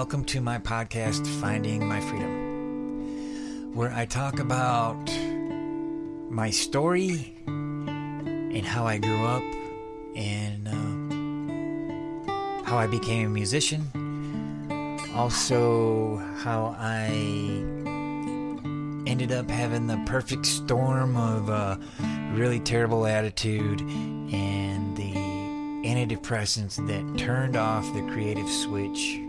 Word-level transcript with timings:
welcome 0.00 0.24
to 0.24 0.40
my 0.40 0.56
podcast, 0.58 1.26
Finding 1.42 1.86
My 1.86 2.00
Freedom, 2.00 3.74
where 3.74 3.92
I 3.92 4.06
talk 4.06 4.38
about 4.38 4.96
my 6.30 6.48
story 6.48 7.36
and 7.46 8.64
how 8.64 8.86
I 8.86 8.96
grew 8.96 9.26
up 9.26 9.42
and 10.16 10.66
uh, 12.26 12.64
how 12.64 12.78
I 12.78 12.86
became 12.86 13.26
a 13.26 13.28
musician. 13.28 13.82
Also, 15.14 16.16
how 16.38 16.74
I 16.78 17.08
ended 19.06 19.32
up 19.32 19.50
having 19.50 19.86
the 19.86 20.02
perfect 20.06 20.46
storm 20.46 21.14
of 21.14 21.50
uh, 21.50 21.76
really 22.32 22.58
terrible 22.58 23.04
attitude 23.04 23.82
and 23.82 24.96
the 24.96 25.12
antidepressants 25.86 26.76
that 26.86 27.18
turned 27.18 27.54
off 27.54 27.84
the 27.92 28.00
creative 28.10 28.48
switch 28.48 29.20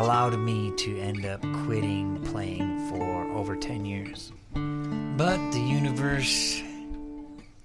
allowed 0.00 0.38
me 0.38 0.72
to 0.78 0.98
end 0.98 1.26
up 1.26 1.42
quitting 1.66 2.18
playing 2.24 2.88
for 2.88 3.24
over 3.32 3.54
10 3.54 3.84
years. 3.84 4.32
But 4.54 5.36
the 5.52 5.60
universe 5.60 6.62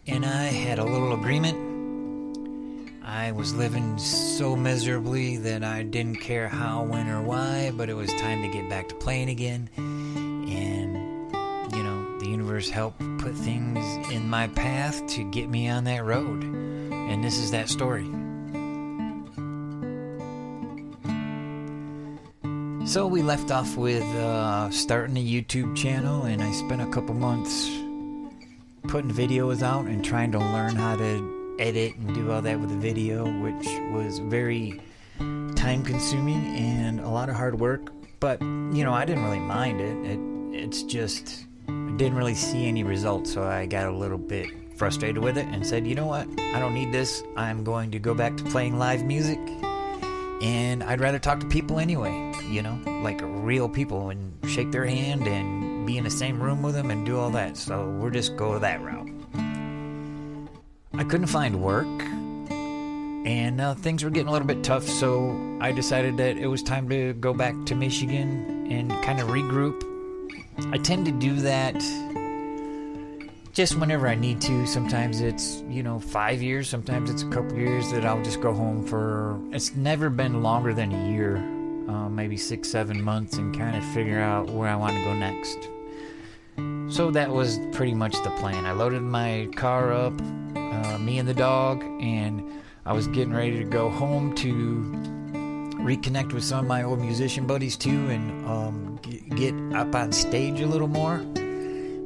and 0.06 0.26
I 0.26 0.44
had 0.44 0.78
a 0.78 0.84
little 0.84 1.14
agreement. 1.14 1.58
I 3.06 3.32
was 3.32 3.56
living 3.56 3.98
so 3.98 4.54
miserably 4.54 5.38
that 5.38 5.64
I 5.64 5.84
didn't 5.84 6.18
care 6.18 6.50
how, 6.50 6.84
when, 6.84 7.08
or 7.08 7.22
why, 7.22 7.72
but 7.74 7.88
it 7.88 7.94
was 7.94 8.14
time 8.16 8.42
to 8.42 8.50
get 8.50 8.70
back 8.70 8.90
to 8.90 8.96
playing 8.96 9.30
again. 9.30 9.70
And, 9.78 11.74
you 11.74 11.84
know, 11.84 12.20
the 12.20 12.28
universe 12.28 12.70
helped 12.70 13.00
put 13.20 13.34
things 13.34 14.12
in 14.12 14.30
my 14.30 14.50
path 14.50 15.08
to 15.08 15.24
get 15.32 15.50
me 15.50 15.70
on 15.70 15.86
that 15.86 16.04
road. 16.04 16.44
And 16.44 17.24
this 17.24 17.38
is 17.38 17.52
that 17.52 17.70
story. 17.70 18.06
So 22.86 23.08
we 23.08 23.24
left 23.24 23.50
off 23.50 23.76
with 23.76 24.04
uh, 24.04 24.70
starting 24.70 25.18
a 25.18 25.20
YouTube 25.20 25.76
channel, 25.76 26.26
and 26.26 26.42
I 26.42 26.52
spent 26.52 26.84
a 26.84 26.86
couple 26.92 27.16
months 27.16 27.68
putting 28.88 29.10
videos 29.10 29.64
out 29.64 29.86
and 29.86 30.06
trying 30.06 30.32
to 30.34 30.38
learn 30.38 30.76
how 30.76 30.96
to 30.96 31.56
edit 31.58 31.96
and 31.96 32.14
do 32.14 32.32
all 32.32 32.44
that 32.44 32.60
with 32.60 32.70
the 32.70 32.78
video, 32.78 33.26
which 33.42 33.66
was 33.92 34.20
very 34.20 34.80
time 35.18 35.84
consuming 35.84 36.46
and 36.56 37.00
a 37.00 37.10
lot 37.10 37.28
of 37.28 37.36
hard 37.36 37.60
work. 37.60 37.92
But, 38.20 38.40
you 38.42 38.84
know, 38.84 38.94
I 38.94 39.04
didn't 39.04 39.24
really 39.24 39.40
mind 39.40 39.82
it. 39.82 40.12
it 40.12 40.20
it's 40.54 40.84
just, 40.84 41.48
I 41.68 41.92
didn't 41.98 42.16
really 42.16 42.36
see 42.36 42.68
any 42.68 42.84
results, 42.84 43.34
so 43.34 43.44
I 43.44 43.66
got 43.66 43.88
a 43.88 43.92
little 43.92 44.20
bit 44.20 44.78
frustrated 44.78 45.24
with 45.24 45.40
it 45.40 45.48
and 45.48 45.66
said, 45.66 45.88
you 45.88 45.96
know 45.96 46.06
what? 46.06 46.28
I 46.40 46.60
don't 46.60 46.76
need 46.76 46.92
this. 46.92 47.24
I'm 47.36 47.64
going 47.64 47.90
to 47.92 48.00
go 48.00 48.14
back 48.14 48.38
to 48.38 48.44
playing 48.44 48.78
live 48.78 49.04
music. 49.04 49.40
And 50.42 50.84
I'd 50.84 51.00
rather 51.00 51.20
talk 51.20 51.40
to 51.40 51.48
people 51.48 51.80
anyway, 51.80 52.34
you 52.50 52.62
know, 52.62 52.80
like 53.04 53.22
real 53.24 53.70
people 53.70 54.10
and 54.10 54.34
shake 54.48 54.72
their 54.72 54.86
hand 54.86 55.28
and 55.28 55.88
be 55.88 55.98
in 55.98 56.04
the 56.04 56.10
same 56.10 56.42
room 56.42 56.62
with 56.62 56.76
them 56.76 56.92
and 56.92 57.06
do 57.06 57.18
all 57.18 57.30
that. 57.32 57.58
So 57.58 57.90
we'll 58.00 58.12
just 58.12 58.36
go 58.36 58.60
that 58.60 58.82
route. 58.82 59.10
I 60.94 61.04
couldn't 61.04 61.28
find 61.28 61.62
work 61.62 61.88
and 63.26 63.60
uh, 63.60 63.74
things 63.74 64.04
were 64.04 64.12
getting 64.12 64.28
a 64.28 64.32
little 64.32 64.48
bit 64.48 64.64
tough, 64.64 64.84
so 64.84 65.58
I 65.60 65.72
decided 65.72 66.16
that 66.18 66.38
it 66.38 66.46
was 66.46 66.62
time 66.62 66.88
to 66.90 67.14
go 67.14 67.34
back 67.34 67.56
to 67.66 67.76
Michigan 67.76 68.72
and 68.72 68.92
kind 69.04 69.20
of 69.20 69.30
regroup. 69.30 69.84
I 70.72 70.78
tend 70.78 71.08
to 71.08 71.12
do 71.12 71.34
that 71.42 71.76
just 73.56 73.78
whenever 73.78 74.08
I 74.10 74.16
need 74.16 74.42
to. 74.42 74.68
Sometimes 74.68 75.22
it's, 75.22 75.64
you 75.70 75.82
know, 75.82 75.98
five 75.98 76.42
years, 76.42 76.68
sometimes 76.68 77.10
it's 77.10 77.24
a 77.24 77.30
couple 77.30 77.58
years 77.58 77.90
that 77.94 78.06
I'll 78.06 78.22
just 78.22 78.42
go 78.42 78.54
home 78.54 78.86
for. 78.86 79.40
It's 79.52 79.74
never 79.76 80.10
been 80.10 80.44
longer 80.44 80.74
than 80.74 80.92
a 80.92 81.10
year, 81.10 81.38
uh, 81.38 82.10
maybe 82.10 82.36
six, 82.36 82.70
seven 82.70 83.02
months, 83.02 83.38
and 83.38 83.58
kind 83.58 83.78
of 83.78 83.86
figure 83.94 84.20
out 84.20 84.50
where 84.50 84.68
I 84.68 84.76
want 84.76 84.98
to 84.98 85.04
go 85.06 85.14
next. 85.14 85.70
So 86.94 87.12
that 87.12 87.30
was 87.30 87.60
pretty 87.72 87.94
much 87.94 88.22
the 88.24 88.30
plan. 88.32 88.66
I 88.66 88.74
loaded 88.74 89.02
my 89.02 89.48
car 89.56 89.94
up, 89.94 90.14
uh, 90.56 90.98
me 90.98 91.18
and 91.18 91.28
the 91.28 91.34
dog, 91.34 91.82
and 92.02 92.44
I 92.86 92.92
was 92.92 93.08
getting 93.08 93.34
ready 93.34 93.58
to 93.58 93.64
go 93.64 93.90
home 93.90 94.36
to 94.36 94.84
reconnect 95.82 96.34
with 96.34 96.44
some 96.44 96.60
of 96.60 96.68
my 96.68 96.84
old 96.84 97.00
musician 97.00 97.48
buddies 97.48 97.78
too 97.78 98.10
and 98.10 98.46
um, 98.48 99.00
get 99.36 99.54
up 99.78 99.94
on 99.96 100.12
stage 100.12 100.60
a 100.60 100.66
little 100.66 100.88
more 100.88 101.24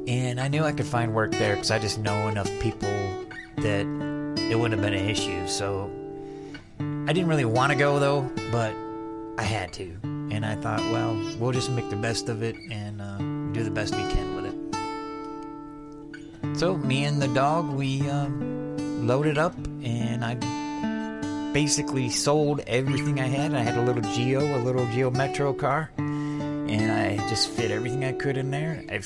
and 0.06 0.40
I 0.40 0.48
knew 0.48 0.62
I 0.64 0.72
could 0.72 0.86
find 0.86 1.14
work 1.14 1.32
there 1.32 1.54
because 1.54 1.70
I 1.70 1.78
just 1.78 1.98
know 1.98 2.28
enough 2.28 2.50
people 2.60 2.88
that 3.58 3.86
it 4.50 4.58
wouldn't 4.58 4.80
have 4.80 4.82
been 4.82 4.94
an 4.94 5.08
issue. 5.08 5.46
So 5.46 5.90
I 6.78 7.12
didn't 7.12 7.28
really 7.28 7.44
want 7.44 7.72
to 7.72 7.78
go 7.78 7.98
though, 7.98 8.30
but 8.50 8.74
I 9.38 9.42
had 9.42 9.72
to, 9.74 9.96
and 10.02 10.44
I 10.44 10.54
thought, 10.56 10.80
well, 10.92 11.14
we'll 11.38 11.52
just 11.52 11.70
make 11.70 11.88
the 11.90 11.96
best 11.96 12.28
of 12.28 12.42
it 12.42 12.56
and 12.70 13.00
uh, 13.00 13.18
do 13.52 13.62
the 13.62 13.70
best 13.70 13.94
we 13.94 14.02
can 14.02 14.36
with 14.36 14.46
it. 14.46 14.54
So 16.58 16.76
me 16.76 17.04
and 17.04 17.20
the 17.22 17.28
dog, 17.28 17.70
we 17.70 18.08
um, 18.08 19.06
loaded 19.06 19.38
up, 19.38 19.54
and 19.82 20.24
I 20.24 20.34
basically 21.52 22.10
sold 22.10 22.60
everything 22.66 23.20
I 23.20 23.26
had. 23.26 23.54
I 23.54 23.60
had 23.60 23.76
a 23.76 23.82
little 23.82 24.02
Geo, 24.14 24.40
a 24.40 24.60
little 24.62 24.86
Geo 24.86 25.10
Metro 25.10 25.52
car 25.52 25.90
just 27.30 27.50
fit 27.50 27.70
everything 27.70 28.04
I 28.04 28.10
could 28.10 28.36
in 28.36 28.50
there. 28.50 28.82
I 28.90 28.96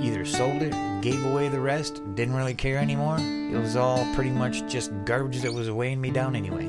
either 0.00 0.24
sold 0.24 0.62
it, 0.62 0.72
gave 1.02 1.26
away 1.26 1.48
the 1.48 1.58
rest, 1.58 2.00
didn't 2.14 2.36
really 2.36 2.54
care 2.54 2.78
anymore. 2.78 3.16
It 3.18 3.58
was 3.58 3.74
all 3.74 4.06
pretty 4.14 4.30
much 4.30 4.64
just 4.68 4.92
garbage 5.04 5.40
that 5.42 5.52
was 5.52 5.68
weighing 5.68 6.00
me 6.00 6.12
down 6.12 6.36
anyway. 6.36 6.66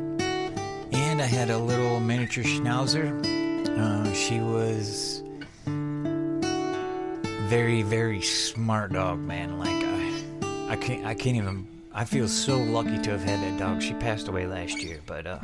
And 0.92 1.22
I 1.22 1.26
had 1.26 1.52
a 1.52 1.58
little 1.60 2.00
miniature 2.00 2.44
schnauzer. 2.44 3.14
Uh, 3.78 4.12
she 4.12 4.40
was 4.40 5.22
very, 7.48 7.84
very 7.84 8.24
smart 8.24 8.94
dog, 8.94 9.20
man. 9.20 9.60
Like 9.60 9.70
I, 9.70 10.74
I 10.74 10.76
can't, 10.78 11.06
I 11.06 11.14
can't 11.14 11.38
even. 11.38 11.68
I 11.94 12.06
feel 12.06 12.28
so 12.28 12.58
lucky 12.58 12.98
to 13.04 13.12
have 13.12 13.24
had 13.24 13.40
that 13.42 13.60
dog. 13.60 13.84
She 13.84 13.94
passed 13.94 14.28
away 14.30 14.48
last 14.48 14.82
year, 14.82 15.00
but 15.06 15.28
uh, 15.28 15.38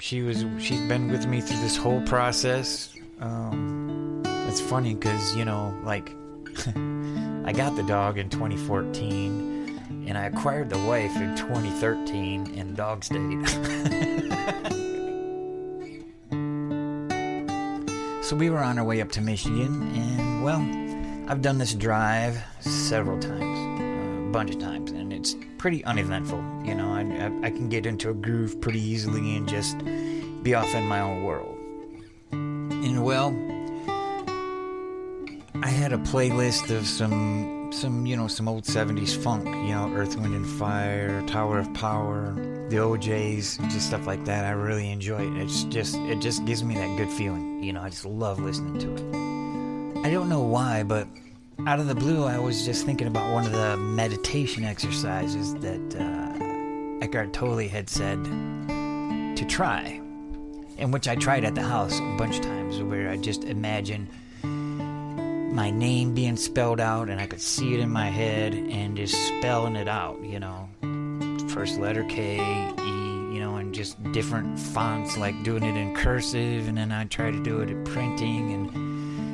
she 0.00 0.22
was 0.22 0.44
she's 0.58 0.80
been 0.88 1.10
with 1.10 1.26
me 1.26 1.40
through 1.40 1.60
this 1.60 1.76
whole 1.76 2.00
process. 2.02 2.92
Um, 3.20 4.22
it's 4.48 4.60
funny 4.60 4.94
because 4.94 5.36
you 5.36 5.44
know, 5.44 5.74
like, 5.84 6.10
I 7.44 7.52
got 7.52 7.76
the 7.76 7.84
dog 7.86 8.18
in 8.18 8.28
2014, 8.30 10.06
and 10.08 10.18
I 10.18 10.24
acquired 10.24 10.70
the 10.70 10.78
wife 10.78 11.14
in 11.16 11.36
2013, 11.36 12.58
and 12.58 12.76
dog 12.76 13.04
stayed. 13.04 13.48
so 18.24 18.36
we 18.36 18.50
were 18.50 18.58
on 18.58 18.78
our 18.78 18.84
way 18.84 19.00
up 19.00 19.12
to 19.12 19.20
Michigan, 19.20 19.94
and 19.94 20.42
well, 20.42 20.60
I've 21.30 21.42
done 21.42 21.58
this 21.58 21.74
drive 21.74 22.42
several 22.60 23.20
times, 23.20 23.49
bunch 24.30 24.50
of 24.50 24.58
times, 24.58 24.90
and 24.90 25.12
it's 25.12 25.36
pretty 25.58 25.84
uneventful. 25.84 26.42
You 26.64 26.74
know, 26.74 26.92
I, 26.92 27.00
I, 27.02 27.46
I, 27.46 27.50
can 27.50 27.68
get 27.68 27.86
into 27.86 28.10
a 28.10 28.14
groove 28.14 28.60
pretty 28.60 28.80
easily 28.80 29.36
and 29.36 29.48
just 29.48 29.78
be 30.42 30.54
off 30.54 30.74
in 30.74 30.86
my 30.86 31.00
own 31.00 31.24
world. 31.24 31.56
And 32.32 33.04
well, 33.04 33.28
I 35.62 35.68
had 35.68 35.92
a 35.92 35.98
playlist 35.98 36.74
of 36.74 36.86
some 36.86 37.70
some 37.72 38.06
you 38.06 38.16
know 38.16 38.26
some 38.26 38.48
old 38.48 38.64
70s 38.64 39.16
funk, 39.16 39.44
you 39.44 39.74
know, 39.74 39.92
Earth, 39.94 40.16
Wind 40.16 40.34
and 40.34 40.46
Fire, 40.46 41.22
Tower 41.26 41.58
of 41.58 41.72
Power, 41.74 42.34
the 42.68 42.78
O'Jays, 42.78 43.58
just 43.68 43.88
stuff 43.88 44.06
like 44.06 44.24
that. 44.24 44.44
I 44.44 44.50
really 44.50 44.90
enjoy 44.90 45.26
it. 45.26 45.36
It's 45.36 45.64
just 45.64 45.96
it 45.96 46.20
just 46.20 46.44
gives 46.44 46.64
me 46.64 46.74
that 46.76 46.96
good 46.96 47.10
feeling. 47.10 47.62
You 47.62 47.72
know, 47.72 47.82
I 47.82 47.90
just 47.90 48.06
love 48.06 48.38
listening 48.38 48.78
to 48.78 48.94
it. 48.94 50.06
I 50.06 50.10
don't 50.10 50.28
know 50.28 50.40
why, 50.42 50.82
but 50.82 51.06
out 51.66 51.78
of 51.78 51.86
the 51.86 51.94
blue, 51.94 52.24
I 52.24 52.38
was 52.38 52.64
just 52.64 52.86
thinking 52.86 53.06
about 53.06 53.32
one 53.32 53.44
of 53.44 53.52
the 53.52 53.76
meditation 53.76 54.64
exercises 54.64 55.54
that 55.56 55.96
uh, 55.96 57.04
Eckhart 57.04 57.32
Tolle 57.32 57.68
had 57.68 57.88
said 57.88 58.22
to 58.24 59.44
try, 59.46 60.00
and 60.78 60.92
which 60.92 61.08
I 61.08 61.14
tried 61.16 61.44
at 61.44 61.54
the 61.54 61.62
house 61.62 61.98
a 61.98 62.16
bunch 62.16 62.36
of 62.36 62.42
times, 62.42 62.82
where 62.82 63.10
I 63.10 63.16
just 63.16 63.44
imagine 63.44 64.08
my 65.54 65.70
name 65.70 66.14
being 66.14 66.36
spelled 66.36 66.80
out, 66.80 67.10
and 67.10 67.20
I 67.20 67.26
could 67.26 67.40
see 67.40 67.74
it 67.74 67.80
in 67.80 67.90
my 67.90 68.06
head 68.06 68.54
and 68.54 68.96
just 68.96 69.14
spelling 69.28 69.76
it 69.76 69.88
out. 69.88 70.22
You 70.22 70.40
know, 70.40 70.68
first 71.48 71.78
letter 71.78 72.04
K, 72.04 72.36
E, 72.36 73.34
you 73.34 73.40
know, 73.40 73.56
and 73.56 73.74
just 73.74 74.02
different 74.12 74.58
fonts, 74.58 75.18
like 75.18 75.42
doing 75.42 75.62
it 75.62 75.76
in 75.76 75.94
cursive, 75.94 76.68
and 76.68 76.78
then 76.78 76.90
I 76.90 77.04
try 77.04 77.30
to 77.30 77.42
do 77.42 77.60
it 77.60 77.70
in 77.70 77.84
printing 77.84 78.52
and 78.52 78.89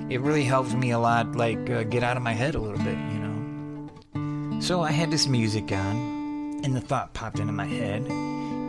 it 0.09 0.21
really 0.21 0.45
helps 0.45 0.73
me 0.75 0.91
a 0.91 0.99
lot, 0.99 1.35
like 1.37 1.69
uh, 1.71 1.83
get 1.85 2.03
out 2.03 2.17
of 2.17 2.23
my 2.23 2.33
head 2.33 2.55
a 2.55 2.61
little 2.61 2.79
bit, 2.79 2.97
you 2.97 3.19
know. 3.19 4.61
So 4.61 4.83
I 4.83 4.91
had 4.91 5.11
this 5.11 5.27
music 5.27 5.71
on, 5.73 6.61
and 6.65 6.75
the 6.75 6.81
thought 6.81 7.13
popped 7.15 7.39
into 7.39 7.53
my 7.53 7.67
head, 7.67 8.03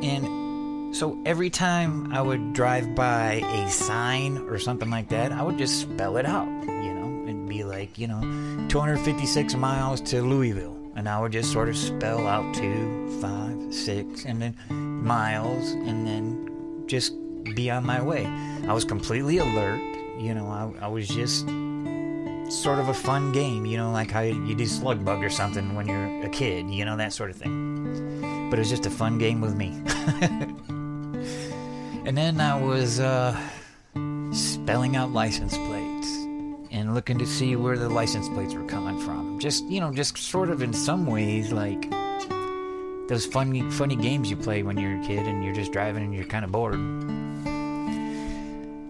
and 0.03 0.95
so 0.95 1.17
every 1.25 1.49
time 1.49 2.11
I 2.13 2.21
would 2.21 2.53
drive 2.53 2.95
by 2.95 3.33
a 3.33 3.69
sign 3.69 4.37
or 4.49 4.57
something 4.57 4.89
like 4.89 5.09
that, 5.09 5.31
I 5.31 5.43
would 5.43 5.57
just 5.57 5.81
spell 5.81 6.17
it 6.17 6.25
out, 6.25 6.47
you 6.47 6.93
know, 6.93 7.27
and 7.27 7.47
be 7.47 7.63
like, 7.63 7.97
you 7.97 8.07
know, 8.07 8.21
256 8.69 9.55
miles 9.55 10.01
to 10.01 10.21
Louisville. 10.21 10.75
and 10.95 11.07
I 11.07 11.19
would 11.19 11.31
just 11.31 11.51
sort 11.51 11.69
of 11.69 11.77
spell 11.77 12.25
out 12.25 12.55
two, 12.55 13.19
five, 13.21 13.73
six, 13.73 14.25
and 14.25 14.41
then 14.41 14.55
miles, 15.03 15.71
and 15.71 16.07
then 16.07 16.83
just 16.87 17.13
be 17.55 17.69
on 17.69 17.85
my 17.85 18.01
way. 18.01 18.25
I 18.67 18.73
was 18.73 18.83
completely 18.83 19.37
alert. 19.37 19.96
You 20.17 20.33
know, 20.33 20.47
I, 20.47 20.85
I 20.85 20.87
was 20.87 21.07
just 21.07 21.45
sort 22.49 22.79
of 22.79 22.87
a 22.89 22.93
fun 22.93 23.31
game, 23.31 23.65
you 23.65 23.77
know, 23.77 23.91
like 23.91 24.09
how 24.09 24.21
you 24.21 24.55
do 24.55 24.65
slug 24.65 25.03
bug 25.03 25.23
or 25.23 25.29
something 25.29 25.75
when 25.75 25.87
you're 25.87 26.25
a 26.25 26.29
kid, 26.29 26.69
you 26.69 26.85
know, 26.85 26.97
that 26.97 27.13
sort 27.13 27.29
of 27.29 27.35
thing. 27.35 28.49
But 28.49 28.57
it 28.57 28.61
was 28.61 28.69
just 28.69 28.85
a 28.85 28.89
fun 28.89 29.17
game 29.17 29.41
with 29.41 29.55
me. 29.55 29.67
and 32.05 32.17
then 32.17 32.39
I 32.39 32.59
was 32.59 32.99
uh, 32.99 33.37
spelling 34.31 34.95
out 34.95 35.11
license 35.11 35.57
plates 35.57 36.07
and 36.71 36.93
looking 36.93 37.17
to 37.17 37.25
see 37.25 37.55
where 37.55 37.77
the 37.77 37.89
license 37.89 38.29
plates 38.29 38.53
were 38.53 38.65
coming 38.65 38.99
from. 39.01 39.39
Just, 39.39 39.65
you 39.65 39.81
know, 39.81 39.93
just 39.93 40.17
sort 40.17 40.49
of 40.49 40.61
in 40.61 40.71
some 40.73 41.05
ways 41.05 41.51
like 41.51 41.89
those 43.09 43.25
funny 43.25 43.61
funny 43.71 43.95
games 43.95 44.29
you 44.29 44.35
play 44.37 44.63
when 44.63 44.77
you're 44.77 44.99
a 45.01 45.05
kid 45.05 45.25
and 45.27 45.43
you're 45.43 45.55
just 45.55 45.71
driving 45.71 46.03
and 46.03 46.13
you're 46.13 46.25
kind 46.25 46.45
of 46.45 46.51
bored. 46.51 46.79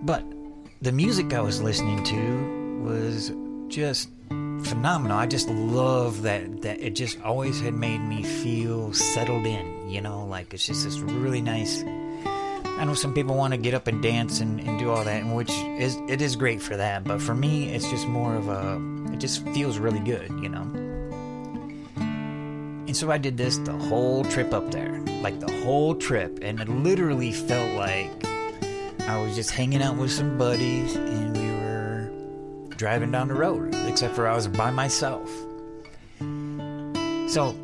But 0.06 0.24
the 0.82 0.92
music 0.92 1.34
I 1.34 1.42
was 1.42 1.62
listening 1.62 2.04
to 2.04 2.82
was 2.84 3.32
just 3.68 4.10
phenomenal. 4.64 5.18
I 5.18 5.26
just 5.26 5.50
love 5.50 6.22
that 6.24 6.62
that 6.62 6.80
it 6.80 6.96
just 6.96 7.22
always 7.22 7.60
had 7.60 7.74
made 7.74 8.00
me 8.00 8.24
feel 8.24 8.94
settled 8.94 9.46
in, 9.46 9.90
you 9.90 10.02
know, 10.02 10.26
like 10.26 10.54
it's 10.54 10.66
just 10.66 10.84
this 10.84 11.00
really 11.00 11.42
nice 11.42 11.84
I 12.78 12.86
know 12.86 12.94
some 12.94 13.12
people 13.12 13.36
want 13.36 13.54
to 13.54 13.58
get 13.58 13.74
up 13.74 13.88
and 13.88 14.04
dance 14.04 14.40
and, 14.40 14.60
and 14.60 14.78
do 14.78 14.92
all 14.92 15.04
that, 15.04 15.24
and 15.24 15.36
which 15.36 15.50
is 15.50 15.98
it 16.08 16.22
is 16.22 16.36
great 16.36 16.62
for 16.62 16.78
that, 16.78 17.06
but 17.06 17.20
for 17.20 17.34
me 17.34 17.74
it's 17.74 17.90
just 17.90 18.08
more 18.08 18.36
of 18.36 18.50
a 18.50 18.80
it 19.12 19.18
just 19.18 19.44
feels 19.48 19.80
really 19.80 20.00
good, 20.00 20.30
you 20.44 20.50
know. 20.50 20.62
And 21.96 22.96
so 22.96 23.10
I 23.10 23.18
did 23.18 23.36
this 23.36 23.58
the 23.58 23.74
whole 23.74 24.24
trip 24.26 24.54
up 24.54 24.70
there. 24.70 25.02
Like 25.22 25.40
the 25.40 25.52
whole 25.64 25.96
trip, 25.96 26.38
and 26.44 26.60
it 26.60 26.70
literally 26.70 27.32
felt 27.32 27.74
like 27.74 28.12
I 29.08 29.18
was 29.18 29.36
just 29.36 29.52
hanging 29.52 29.82
out 29.82 29.96
with 29.96 30.12
some 30.12 30.38
buddies 30.38 30.96
and 30.96 31.38
we 31.38 31.52
were 31.52 32.68
driving 32.76 33.10
down 33.10 33.30
the 33.30 33.36
road, 33.36 33.74
except 33.88 34.16
for 34.16 34.28
I 34.28 34.36
was 34.36 34.50
by 34.50 34.70
myself. 34.70 35.30
So, 37.30 37.56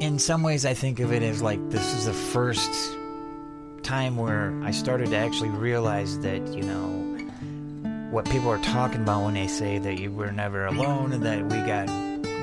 in 0.00 0.18
some 0.18 0.42
ways, 0.42 0.66
I 0.66 0.74
think 0.74 0.98
of 0.98 1.12
it 1.12 1.22
as 1.22 1.40
like 1.42 1.70
this 1.70 1.94
is 1.94 2.06
the 2.06 2.12
first 2.12 2.96
time 3.84 4.16
where 4.16 4.52
I 4.64 4.72
started 4.72 5.10
to 5.10 5.16
actually 5.16 5.50
realize 5.50 6.18
that, 6.20 6.46
you 6.48 6.62
know, 6.62 6.88
what 8.10 8.24
people 8.28 8.48
are 8.50 8.58
talking 8.58 9.02
about 9.02 9.24
when 9.24 9.34
they 9.34 9.46
say 9.46 9.78
that 9.78 9.98
you 9.98 10.10
were 10.10 10.32
never 10.32 10.66
alone 10.66 11.12
and 11.12 11.22
that 11.24 11.42
we 11.42 11.58
got 11.66 11.86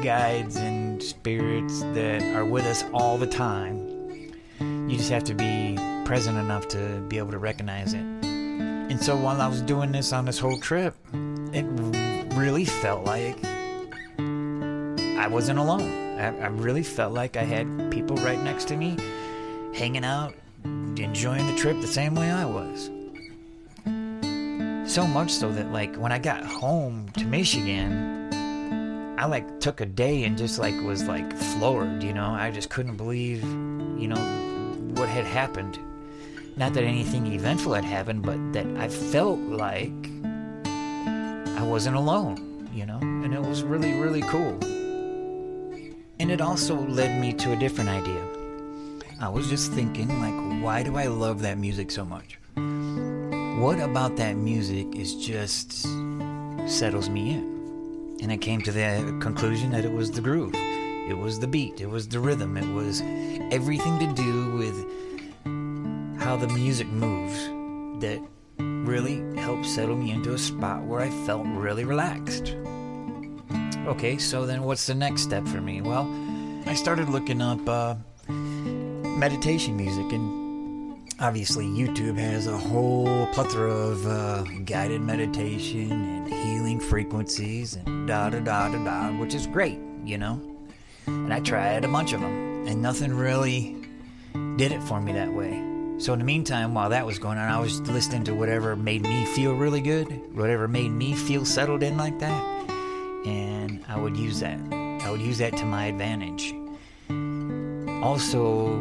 guides 0.03 0.55
and 0.55 1.03
spirits 1.03 1.81
that 1.93 2.21
are 2.35 2.45
with 2.45 2.65
us 2.65 2.85
all 2.93 3.17
the 3.17 3.27
time. 3.27 3.77
You 4.59 4.97
just 4.97 5.09
have 5.09 5.23
to 5.25 5.33
be 5.33 5.75
present 6.05 6.37
enough 6.37 6.67
to 6.69 7.03
be 7.07 7.17
able 7.17 7.31
to 7.31 7.37
recognize 7.37 7.93
it. 7.93 8.20
And 8.91 9.01
so 9.01 9.15
while 9.15 9.39
I 9.39 9.47
was 9.47 9.61
doing 9.61 9.93
this 9.93 10.11
on 10.11 10.25
this 10.25 10.38
whole 10.38 10.59
trip, 10.59 10.93
it 11.53 11.65
really 12.35 12.65
felt 12.65 13.05
like 13.05 13.41
I 13.45 15.29
wasn't 15.29 15.59
alone. 15.59 16.19
I, 16.19 16.38
I 16.38 16.47
really 16.47 16.83
felt 16.83 17.13
like 17.13 17.38
I 17.38 17.43
had 17.43 17.89
people 17.89 18.17
right 18.17 18.43
next 18.43 18.67
to 18.67 18.75
me, 18.75 18.97
hanging 19.73 20.03
out, 20.03 20.33
enjoying 20.65 21.47
the 21.47 21.55
trip 21.55 21.79
the 21.79 21.88
same 21.88 22.15
way 22.15 22.29
I 22.29 22.43
was. 22.43 22.91
So 24.93 25.07
much 25.07 25.31
so 25.31 25.49
that, 25.53 25.71
like, 25.71 25.95
when 25.95 26.11
I 26.11 26.19
got 26.19 26.43
home 26.43 27.07
to 27.17 27.23
Michigan, 27.23 28.29
I 29.17 29.25
like 29.25 29.61
took 29.61 29.79
a 29.79 29.85
day 29.85 30.25
and 30.25 30.38
just 30.38 30.59
like 30.59 30.75
was 30.81 31.05
like 31.05 31.33
floored, 31.38 32.03
you 32.03 32.11
know. 32.11 32.31
I 32.31 32.51
just 32.51 32.69
couldn't 32.69 32.97
believe, 32.97 33.41
you 33.41 34.09
know, 34.09 34.21
what 34.95 35.07
had 35.07 35.23
happened. 35.23 35.79
Not 36.57 36.74
that 36.74 36.83
anything 36.83 37.27
eventful 37.27 37.74
had 37.74 37.86
happened, 37.86 38.24
but 38.24 38.53
that 38.53 38.65
I 38.77 38.89
felt 38.89 39.39
like 39.39 40.09
I 40.65 41.63
wasn't 41.63 41.95
alone, 41.95 42.69
you 42.74 42.86
know, 42.86 43.00
and 43.00 43.33
it 43.33 43.42
was 43.42 43.63
really, 43.63 43.94
really 43.94 44.21
cool. 44.21 44.57
And 46.19 46.30
it 46.30 46.42
also 46.42 46.75
led 46.75 47.19
me 47.19 47.33
to 47.33 47.53
a 47.53 47.56
different 47.56 47.89
idea. 47.89 48.24
I 49.19 49.30
was 49.30 49.50
just 49.50 49.71
thinking, 49.71 50.07
like, 50.19 50.63
why 50.63 50.83
do 50.83 50.98
I 50.98 51.07
love 51.07 51.42
that 51.42 51.57
music 51.57 51.89
so 51.89 52.03
much? 52.03 52.38
What 53.59 53.80
about 53.80 54.18
that 54.18 54.36
music 54.36 54.95
is 54.95 55.15
just 55.15 55.88
settles 56.68 57.09
me 57.09 57.31
in? 57.31 58.18
And 58.21 58.31
I 58.31 58.38
came 58.38 58.62
to 58.63 58.71
the 58.71 59.18
conclusion 59.21 59.71
that 59.71 59.86
it 59.86 59.92
was 59.92 60.12
the 60.12 60.21
groove, 60.21 60.53
it 60.53 61.18
was 61.18 61.39
the 61.39 61.48
beat, 61.48 61.81
it 61.81 61.89
was 61.89 62.07
the 62.07 62.19
rhythm, 62.19 62.57
it 62.57 62.71
was 62.74 63.01
everything 63.51 63.98
to 64.00 64.13
do 64.13 64.56
with 64.56 64.75
how 66.21 66.38
the 66.38 66.47
music 66.50 66.88
moves 66.88 67.47
that 68.00 68.21
really 68.59 69.21
helped 69.39 69.65
settle 69.65 69.95
me 69.95 70.12
into 70.12 70.33
a 70.33 70.38
spot 70.38 70.83
where 70.83 71.01
I 71.01 71.09
felt 71.25 71.45
really 71.47 71.83
relaxed. 71.83 72.56
Okay, 73.88 74.19
so 74.19 74.45
then 74.45 74.62
what's 74.62 74.85
the 74.85 74.94
next 74.94 75.23
step 75.23 75.47
for 75.47 75.59
me? 75.59 75.81
Well, 75.81 76.07
I 76.68 76.75
started 76.75 77.09
looking 77.09 77.41
up 77.41 77.68
uh, 77.68 77.95
meditation 78.27 79.75
music, 79.75 80.13
and 80.13 81.12
obviously, 81.19 81.65
YouTube 81.65 82.18
has 82.18 82.45
a 82.45 82.57
whole 82.57 83.25
plethora 83.33 83.74
of 83.74 84.06
uh, 84.06 84.44
guided 84.65 85.01
meditation 85.01 85.91
and 85.91 86.27
healing 86.27 86.79
frequencies 86.79 87.75
and 87.75 88.07
da 88.07 88.29
da 88.29 88.39
da 88.39 88.69
da 88.69 88.83
da, 88.83 89.19
which 89.19 89.33
is 89.33 89.47
great, 89.47 89.79
you 90.06 90.19
know? 90.19 90.39
And 91.07 91.33
I 91.33 91.39
tried 91.39 91.83
a 91.83 91.88
bunch 91.88 92.13
of 92.13 92.21
them, 92.21 92.67
and 92.67 92.79
nothing 92.79 93.12
really 93.12 93.75
did 94.57 94.71
it 94.71 94.83
for 94.83 95.01
me 95.01 95.13
that 95.13 95.33
way. 95.33 95.70
So 96.01 96.13
in 96.13 96.19
the 96.19 96.25
meantime, 96.25 96.74
while 96.74 96.89
that 96.89 97.06
was 97.06 97.19
going 97.19 97.38
on, 97.38 97.48
I 97.48 97.59
was 97.59 97.80
listening 97.81 98.24
to 98.24 98.33
whatever 98.33 98.75
made 98.75 99.03
me 99.03 99.24
feel 99.24 99.53
really 99.53 99.81
good, 99.81 100.07
whatever 100.36 100.68
made 100.68 100.89
me 100.89 101.13
feel 101.13 101.45
settled 101.45 101.83
in 101.83 101.95
like 101.95 102.18
that, 102.18 102.44
and 103.24 103.86
I 103.88 104.00
would 104.00 104.18
use 104.18 104.39
that. 104.39 104.59
I 104.71 105.12
would 105.12 105.21
use 105.21 105.38
that 105.38 105.56
to 105.57 105.63
my 105.63 105.86
advantage. 105.86 106.56
Also, 108.01 108.80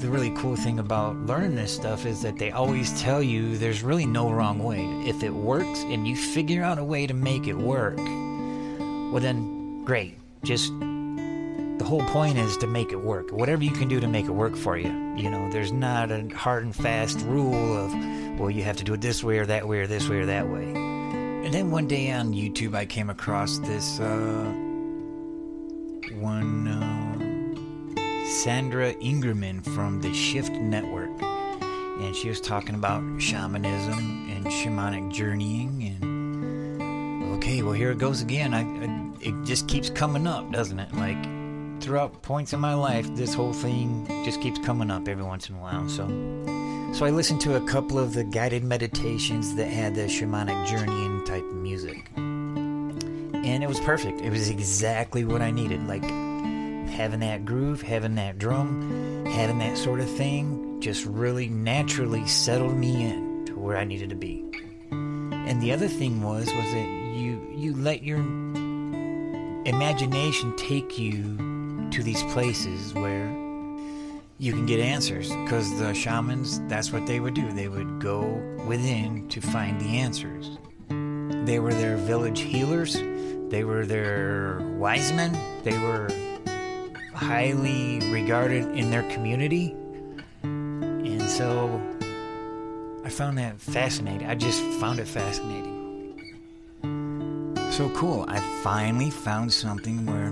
the 0.00 0.08
really 0.08 0.30
cool 0.38 0.56
thing 0.56 0.78
about 0.78 1.16
learning 1.26 1.54
this 1.54 1.70
stuff 1.70 2.06
is 2.06 2.22
that 2.22 2.38
they 2.38 2.50
always 2.50 2.98
tell 2.98 3.22
you 3.22 3.58
there's 3.58 3.82
really 3.82 4.06
no 4.06 4.30
wrong 4.30 4.58
way. 4.58 4.86
If 5.06 5.22
it 5.22 5.34
works 5.34 5.80
and 5.80 6.08
you 6.08 6.16
figure 6.16 6.62
out 6.62 6.78
a 6.78 6.84
way 6.84 7.06
to 7.06 7.12
make 7.12 7.46
it 7.46 7.58
work, 7.58 7.98
well 7.98 9.20
then 9.20 9.84
great. 9.84 10.18
Just 10.42 10.72
the 11.84 11.90
whole 11.90 12.06
point 12.06 12.38
is 12.38 12.56
to 12.56 12.66
make 12.66 12.92
it 12.92 13.02
work. 13.02 13.30
Whatever 13.30 13.62
you 13.62 13.70
can 13.70 13.88
do 13.88 14.00
to 14.00 14.08
make 14.08 14.24
it 14.24 14.30
work 14.30 14.56
for 14.56 14.78
you. 14.78 14.88
You 15.18 15.30
know, 15.30 15.50
there's 15.50 15.70
not 15.70 16.10
a 16.10 16.26
hard 16.28 16.64
and 16.64 16.74
fast 16.74 17.20
rule 17.26 17.76
of, 17.76 17.92
well, 18.40 18.48
you 18.48 18.62
have 18.62 18.78
to 18.78 18.84
do 18.84 18.94
it 18.94 19.02
this 19.02 19.22
way 19.22 19.36
or 19.36 19.44
that 19.44 19.68
way 19.68 19.80
or 19.80 19.86
this 19.86 20.08
way 20.08 20.20
or 20.20 20.24
that 20.24 20.48
way. 20.48 20.64
And 20.64 21.52
then 21.52 21.70
one 21.70 21.86
day 21.86 22.10
on 22.10 22.32
YouTube, 22.32 22.74
I 22.74 22.86
came 22.86 23.10
across 23.10 23.58
this 23.58 24.00
uh, 24.00 24.50
one 26.14 26.68
uh, 26.68 28.28
Sandra 28.28 28.94
Ingerman 28.94 29.62
from 29.62 30.00
the 30.00 30.14
Shift 30.14 30.52
Network. 30.52 31.10
And 31.20 32.16
she 32.16 32.30
was 32.30 32.40
talking 32.40 32.76
about 32.76 33.02
shamanism 33.20 34.30
and 34.30 34.46
shamanic 34.46 35.12
journeying. 35.12 35.98
And 36.00 37.34
okay, 37.36 37.62
well, 37.62 37.74
here 37.74 37.90
it 37.90 37.98
goes 37.98 38.22
again. 38.22 38.54
I, 38.54 38.62
I 38.62 39.10
it 39.20 39.34
just 39.44 39.68
keeps 39.68 39.90
coming 39.90 40.26
up, 40.26 40.50
doesn't 40.50 40.78
it? 40.78 40.90
Like, 40.94 41.43
throughout 41.84 42.22
points 42.22 42.54
in 42.54 42.60
my 42.60 42.72
life, 42.72 43.06
this 43.14 43.34
whole 43.34 43.52
thing 43.52 44.06
just 44.24 44.40
keeps 44.40 44.58
coming 44.60 44.90
up 44.90 45.06
every 45.06 45.22
once 45.22 45.50
in 45.50 45.54
a 45.54 45.58
while. 45.58 45.86
So, 45.86 46.06
so 46.94 47.04
I 47.04 47.10
listened 47.10 47.42
to 47.42 47.56
a 47.56 47.60
couple 47.66 47.98
of 47.98 48.14
the 48.14 48.24
guided 48.24 48.64
meditations 48.64 49.54
that 49.56 49.66
had 49.66 49.94
the 49.94 50.06
shamanic 50.06 50.66
journeying 50.66 51.24
type 51.26 51.44
music, 51.52 52.10
and 52.16 53.62
it 53.62 53.68
was 53.68 53.78
perfect. 53.80 54.22
It 54.22 54.30
was 54.30 54.48
exactly 54.48 55.26
what 55.26 55.42
I 55.42 55.50
needed. 55.50 55.86
Like 55.86 56.04
having 56.90 57.20
that 57.20 57.44
groove, 57.44 57.82
having 57.82 58.14
that 58.14 58.38
drum, 58.38 59.26
having 59.26 59.58
that 59.58 59.76
sort 59.76 60.00
of 60.00 60.08
thing, 60.08 60.80
just 60.80 61.04
really 61.04 61.48
naturally 61.50 62.26
settled 62.26 62.76
me 62.76 63.04
in 63.04 63.44
to 63.46 63.58
where 63.58 63.76
I 63.76 63.84
needed 63.84 64.08
to 64.08 64.16
be. 64.16 64.42
And 64.90 65.60
the 65.60 65.72
other 65.72 65.88
thing 65.88 66.22
was 66.22 66.46
was 66.46 66.72
that 66.72 66.88
you 67.14 67.46
you 67.54 67.74
let 67.74 68.02
your 68.02 68.20
imagination 69.66 70.56
take 70.56 70.98
you 70.98 71.53
to 71.92 72.02
these 72.02 72.22
places 72.24 72.94
where 72.94 73.26
you 74.38 74.52
can 74.52 74.66
get 74.66 74.80
answers 74.80 75.28
because 75.44 75.78
the 75.78 75.94
shamans 75.94 76.60
that's 76.68 76.92
what 76.92 77.06
they 77.06 77.20
would 77.20 77.34
do. 77.34 77.50
They 77.52 77.68
would 77.68 78.00
go 78.00 78.22
within 78.66 79.28
to 79.28 79.40
find 79.40 79.80
the 79.80 79.98
answers. 79.98 80.58
They 81.46 81.58
were 81.58 81.74
their 81.74 81.96
village 81.96 82.40
healers. 82.40 82.94
They 83.50 83.64
were 83.64 83.86
their 83.86 84.60
wise 84.78 85.12
men. 85.12 85.32
They 85.62 85.78
were 85.78 86.08
highly 87.14 88.00
regarded 88.10 88.64
in 88.76 88.90
their 88.90 89.04
community. 89.10 89.74
And 90.42 91.22
so 91.22 91.80
i 93.04 93.10
found 93.10 93.36
that 93.38 93.60
fascinating. 93.60 94.26
I 94.26 94.34
just 94.34 94.62
found 94.80 94.98
it 94.98 95.06
fascinating. 95.06 95.74
So 97.70 97.90
cool. 97.90 98.24
I 98.28 98.40
finally 98.62 99.10
found 99.10 99.52
something 99.52 100.06
where 100.06 100.30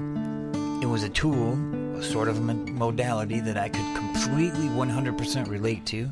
was 0.93 1.05
a 1.05 1.09
tool, 1.09 1.55
a 1.97 2.03
sort 2.03 2.29
of 2.29 2.43
modality 2.43 3.41
that 3.41 3.57
I 3.57 3.71
could 3.71 3.97
completely 3.97 4.67
100% 4.67 5.49
relate 5.49 5.87
to 5.87 6.05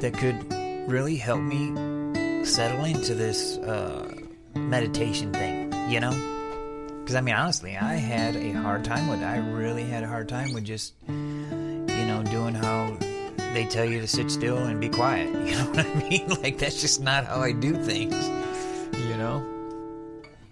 that 0.00 0.14
could 0.14 0.90
really 0.90 1.16
help 1.16 1.42
me 1.42 2.44
settle 2.46 2.86
into 2.86 3.14
this 3.14 3.58
uh, 3.58 4.10
meditation 4.54 5.30
thing, 5.34 5.74
you 5.90 6.00
know? 6.00 6.10
Because, 7.00 7.16
I 7.16 7.20
mean, 7.20 7.34
honestly, 7.34 7.76
I 7.76 7.96
had 7.96 8.34
a 8.34 8.52
hard 8.52 8.82
time 8.82 9.08
with 9.08 9.20
it. 9.20 9.26
I 9.26 9.36
really 9.40 9.84
had 9.84 10.02
a 10.02 10.08
hard 10.08 10.30
time 10.30 10.54
with 10.54 10.64
just, 10.64 10.94
you 11.06 11.12
know, 11.14 12.24
doing 12.30 12.54
how 12.54 12.96
they 13.52 13.66
tell 13.66 13.84
you 13.84 14.00
to 14.00 14.06
sit 14.06 14.30
still 14.30 14.56
and 14.56 14.80
be 14.80 14.88
quiet. 14.88 15.28
You 15.46 15.54
know 15.54 15.66
what 15.66 15.86
I 15.86 15.94
mean? 16.08 16.28
Like, 16.42 16.56
that's 16.56 16.80
just 16.80 17.02
not 17.02 17.26
how 17.26 17.42
I 17.42 17.52
do 17.52 17.74
things, 17.74 18.26
you 18.98 19.18
know? 19.18 19.44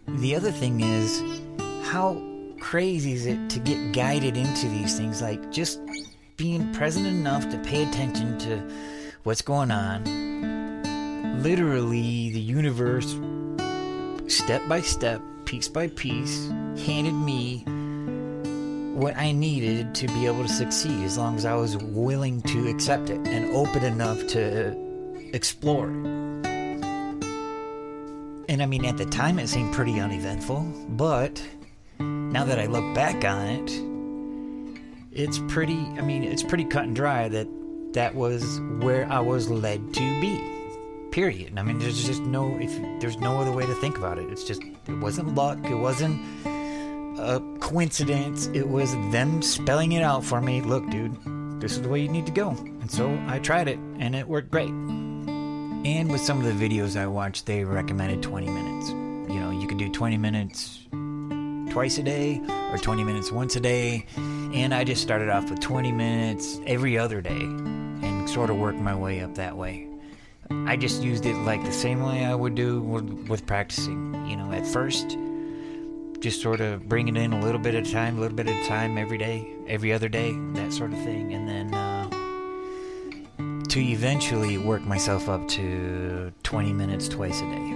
The 0.08 0.36
other 0.36 0.50
thing 0.50 0.82
is, 0.82 1.22
how 1.84 2.33
crazy 2.64 3.12
is 3.12 3.26
it 3.26 3.50
to 3.50 3.58
get 3.58 3.92
guided 3.92 4.38
into 4.38 4.66
these 4.68 4.96
things? 4.96 5.20
Like, 5.20 5.52
just 5.52 5.78
being 6.38 6.72
present 6.72 7.06
enough 7.06 7.46
to 7.50 7.58
pay 7.58 7.86
attention 7.86 8.38
to 8.38 8.56
what's 9.24 9.42
going 9.42 9.70
on. 9.70 10.02
Literally, 11.42 12.30
the 12.30 12.40
universe, 12.40 13.18
step 14.28 14.66
by 14.66 14.80
step, 14.80 15.20
piece 15.44 15.68
by 15.68 15.88
piece, 15.88 16.48
handed 16.86 17.12
me 17.12 17.64
what 18.98 19.14
I 19.14 19.32
needed 19.32 19.94
to 19.96 20.06
be 20.08 20.24
able 20.24 20.44
to 20.44 20.48
succeed 20.48 21.04
as 21.04 21.18
long 21.18 21.36
as 21.36 21.44
I 21.44 21.54
was 21.54 21.76
willing 21.76 22.40
to 22.42 22.68
accept 22.68 23.10
it 23.10 23.20
and 23.28 23.54
open 23.54 23.84
enough 23.84 24.26
to 24.28 24.74
explore. 25.34 25.88
And 28.48 28.62
I 28.62 28.66
mean, 28.66 28.86
at 28.86 28.96
the 28.96 29.04
time 29.04 29.38
it 29.38 29.48
seemed 29.48 29.74
pretty 29.74 30.00
uneventful, 30.00 30.60
but 30.88 31.42
now 31.98 32.44
that 32.44 32.58
I 32.58 32.66
look 32.66 32.94
back 32.94 33.24
on 33.24 33.46
it, 33.46 33.94
it's 35.12 35.38
pretty, 35.48 35.78
I 35.96 36.00
mean, 36.00 36.24
it's 36.24 36.42
pretty 36.42 36.64
cut 36.64 36.84
and 36.84 36.96
dry 36.96 37.28
that 37.28 37.46
that 37.92 38.14
was 38.14 38.60
where 38.80 39.06
I 39.10 39.20
was 39.20 39.48
led 39.48 39.94
to 39.94 40.20
be. 40.20 40.40
Period. 41.12 41.56
I 41.56 41.62
mean, 41.62 41.78
there's 41.78 42.04
just 42.04 42.22
no, 42.22 42.58
if 42.60 42.72
there's 43.00 43.16
no 43.18 43.40
other 43.40 43.52
way 43.52 43.64
to 43.64 43.74
think 43.76 43.96
about 43.96 44.18
it. 44.18 44.28
It's 44.30 44.42
just, 44.42 44.62
it 44.62 44.98
wasn't 44.98 45.36
luck. 45.36 45.58
It 45.64 45.76
wasn't 45.76 46.20
a 46.44 47.40
coincidence. 47.60 48.48
It 48.48 48.68
was 48.68 48.92
them 49.12 49.40
spelling 49.40 49.92
it 49.92 50.02
out 50.02 50.24
for 50.24 50.40
me. 50.40 50.60
Look, 50.60 50.90
dude, 50.90 51.16
this 51.60 51.72
is 51.72 51.82
the 51.82 51.88
way 51.88 52.00
you 52.00 52.08
need 52.08 52.26
to 52.26 52.32
go. 52.32 52.50
And 52.50 52.90
so 52.90 53.16
I 53.28 53.38
tried 53.38 53.68
it, 53.68 53.78
and 54.00 54.16
it 54.16 54.26
worked 54.26 54.50
great. 54.50 54.70
And 54.70 56.10
with 56.10 56.20
some 56.22 56.44
of 56.44 56.46
the 56.46 56.68
videos 56.68 57.00
I 57.00 57.06
watched, 57.06 57.46
they 57.46 57.62
recommended 57.62 58.22
20 58.22 58.48
minutes. 58.48 58.88
You 58.88 59.38
know, 59.40 59.50
you 59.50 59.68
could 59.68 59.78
do 59.78 59.88
20 59.88 60.16
minutes 60.16 60.80
twice 61.74 61.98
a 61.98 62.04
day 62.04 62.40
or 62.70 62.78
20 62.78 63.02
minutes 63.02 63.32
once 63.32 63.56
a 63.56 63.60
day. 63.60 64.06
And 64.16 64.72
I 64.72 64.84
just 64.84 65.02
started 65.02 65.28
off 65.28 65.50
with 65.50 65.58
20 65.58 65.90
minutes 65.90 66.60
every 66.68 66.96
other 66.96 67.20
day 67.20 67.32
and 67.32 68.30
sort 68.30 68.48
of 68.48 68.58
worked 68.58 68.78
my 68.78 68.94
way 68.94 69.22
up 69.22 69.34
that 69.34 69.56
way. 69.56 69.88
I 70.50 70.76
just 70.76 71.02
used 71.02 71.26
it 71.26 71.34
like 71.38 71.64
the 71.64 71.72
same 71.72 72.00
way 72.00 72.24
I 72.24 72.32
would 72.32 72.54
do 72.54 72.80
with, 72.80 73.44
practicing. 73.44 74.14
You 74.24 74.36
know, 74.36 74.52
at 74.52 74.64
first, 74.64 75.18
just 76.20 76.40
sort 76.40 76.60
of 76.60 76.88
bring 76.88 77.08
it 77.08 77.16
in 77.16 77.32
a 77.32 77.40
little 77.40 77.60
bit 77.60 77.74
at 77.74 77.88
a 77.88 77.92
time, 77.92 78.18
a 78.18 78.20
little 78.20 78.36
bit 78.36 78.46
at 78.46 78.64
a 78.64 78.68
time 78.68 78.96
every 78.96 79.18
day, 79.18 79.44
every 79.66 79.92
other 79.92 80.08
day, 80.08 80.30
that 80.52 80.72
sort 80.72 80.92
of 80.92 80.98
thing. 80.98 81.34
And 81.34 81.48
then 81.48 81.74
uh, 81.74 82.08
to 83.70 83.80
eventually 83.80 84.58
work 84.58 84.82
myself 84.82 85.28
up 85.28 85.48
to 85.48 86.32
20 86.44 86.72
minutes 86.72 87.08
twice 87.08 87.40
a 87.40 87.46
day. 87.46 87.70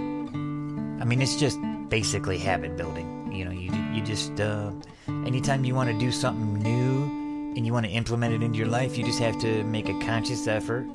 I 1.01 1.03
mean, 1.03 1.21
it's 1.21 1.35
just 1.35 1.59
basically 1.89 2.37
habit 2.37 2.77
building. 2.77 3.33
You 3.33 3.45
know, 3.45 3.51
you, 3.51 3.71
you 3.99 4.05
just, 4.05 4.39
uh, 4.39 4.71
anytime 5.07 5.65
you 5.65 5.75
want 5.75 5.89
to 5.89 5.97
do 5.97 6.11
something 6.11 6.63
new 6.63 7.53
and 7.55 7.65
you 7.65 7.73
want 7.73 7.85
to 7.85 7.91
implement 7.91 8.33
it 8.33 8.41
into 8.41 8.57
your 8.57 8.67
life, 8.67 8.97
you 8.97 9.03
just 9.03 9.19
have 9.19 9.37
to 9.39 9.63
make 9.65 9.89
a 9.89 9.99
conscious 9.99 10.47
effort 10.47 10.87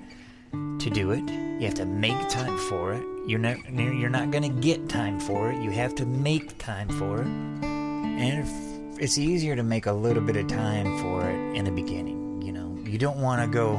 to 0.53 0.91
do 0.91 1.11
it. 1.11 1.23
You 1.29 1.67
have 1.67 1.75
to 1.75 1.85
make 1.85 2.29
time 2.29 2.57
for 2.59 2.95
it. 2.95 3.05
You're 3.27 3.39
not 3.39 3.57
you're 3.73 4.11
not 4.11 4.31
going 4.31 4.43
to 4.43 4.61
get 4.61 4.89
time 4.89 5.21
for 5.21 5.51
it. 5.51 5.63
You 5.63 5.71
have 5.71 5.95
to 5.97 6.07
make 6.07 6.59
time 6.59 6.89
for 6.89 7.21
it. 7.21 7.27
And 7.27 9.01
it's 9.01 9.19
easier 9.19 9.57
to 9.57 9.63
make 9.63 9.87
a 9.87 9.93
little 9.93 10.23
bit 10.23 10.37
of 10.37 10.47
time 10.47 10.99
for 10.99 11.29
it 11.29 11.57
in 11.57 11.65
the 11.65 11.71
beginning, 11.71 12.43
you 12.43 12.53
know. 12.53 12.77
You 12.85 12.99
don't 12.99 13.19
want 13.19 13.43
to 13.43 13.49
go 13.49 13.75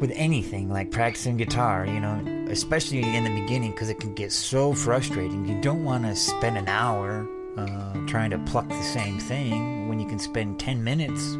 with 0.00 0.12
anything 0.14 0.70
like 0.70 0.90
practicing 0.90 1.36
guitar, 1.36 1.86
you 1.86 2.00
know, 2.00 2.46
especially 2.48 3.02
in 3.02 3.24
the 3.24 3.40
beginning 3.40 3.72
because 3.72 3.90
it 3.90 4.00
can 4.00 4.14
get 4.14 4.32
so 4.32 4.72
frustrating. 4.72 5.46
You 5.46 5.60
don't 5.60 5.84
want 5.84 6.04
to 6.04 6.16
spend 6.16 6.56
an 6.56 6.68
hour 6.68 7.26
uh, 7.56 8.06
trying 8.06 8.30
to 8.30 8.38
pluck 8.38 8.68
the 8.68 8.82
same 8.82 9.18
thing 9.18 9.88
when 9.88 9.98
you 10.00 10.06
can 10.06 10.18
spend 10.18 10.58
10 10.60 10.82
minutes 10.82 11.36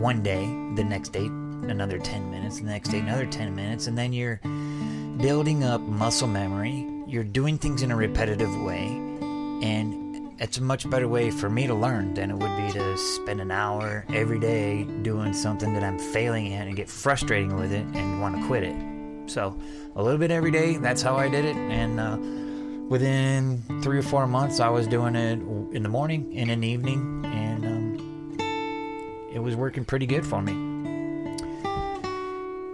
one 0.00 0.22
day, 0.22 0.44
the 0.74 0.84
next 0.84 1.10
day, 1.10 1.26
another 1.26 1.98
10 1.98 2.30
minutes, 2.30 2.60
the 2.60 2.66
next 2.66 2.90
day, 2.90 2.98
another 2.98 3.26
10 3.26 3.54
minutes, 3.54 3.86
and 3.86 3.96
then 3.96 4.12
you're 4.12 4.40
building 5.18 5.64
up 5.64 5.80
muscle 5.80 6.28
memory. 6.28 6.86
You're 7.06 7.24
doing 7.24 7.56
things 7.56 7.82
in 7.82 7.90
a 7.90 7.96
repetitive 7.96 8.54
way, 8.62 8.88
and 9.62 10.32
it's 10.38 10.58
a 10.58 10.62
much 10.62 10.88
better 10.90 11.08
way 11.08 11.30
for 11.30 11.48
me 11.48 11.66
to 11.66 11.74
learn 11.74 12.14
than 12.14 12.30
it 12.30 12.34
would 12.34 12.56
be 12.56 12.72
to 12.78 12.96
spend 12.98 13.40
an 13.40 13.50
hour 13.50 14.04
every 14.12 14.38
day 14.38 14.84
doing 15.02 15.32
something 15.32 15.72
that 15.72 15.82
I'm 15.82 15.98
failing 15.98 16.52
at 16.52 16.66
and 16.66 16.76
get 16.76 16.90
frustrating 16.90 17.56
with 17.56 17.72
it 17.72 17.86
and 17.94 18.20
want 18.20 18.36
to 18.36 18.46
quit 18.46 18.64
it. 18.64 19.30
So, 19.30 19.58
a 19.96 20.02
little 20.02 20.18
bit 20.18 20.30
every 20.30 20.50
day, 20.50 20.76
that's 20.76 21.02
how 21.02 21.16
I 21.16 21.28
did 21.28 21.44
it, 21.44 21.56
and 21.56 21.98
uh, 21.98 22.16
within 22.88 23.62
three 23.82 23.98
or 23.98 24.02
four 24.02 24.26
months, 24.26 24.60
I 24.60 24.68
was 24.68 24.86
doing 24.86 25.16
it 25.16 25.40
in 25.74 25.82
the 25.82 25.88
morning 25.88 26.32
and 26.36 26.50
in 26.50 26.60
the 26.60 26.68
evening, 26.68 27.24
and 27.26 27.66
um, 27.66 28.36
it 29.32 29.40
was 29.40 29.56
working 29.56 29.84
pretty 29.84 30.06
good 30.06 30.24
for 30.24 30.40
me. 30.40 30.52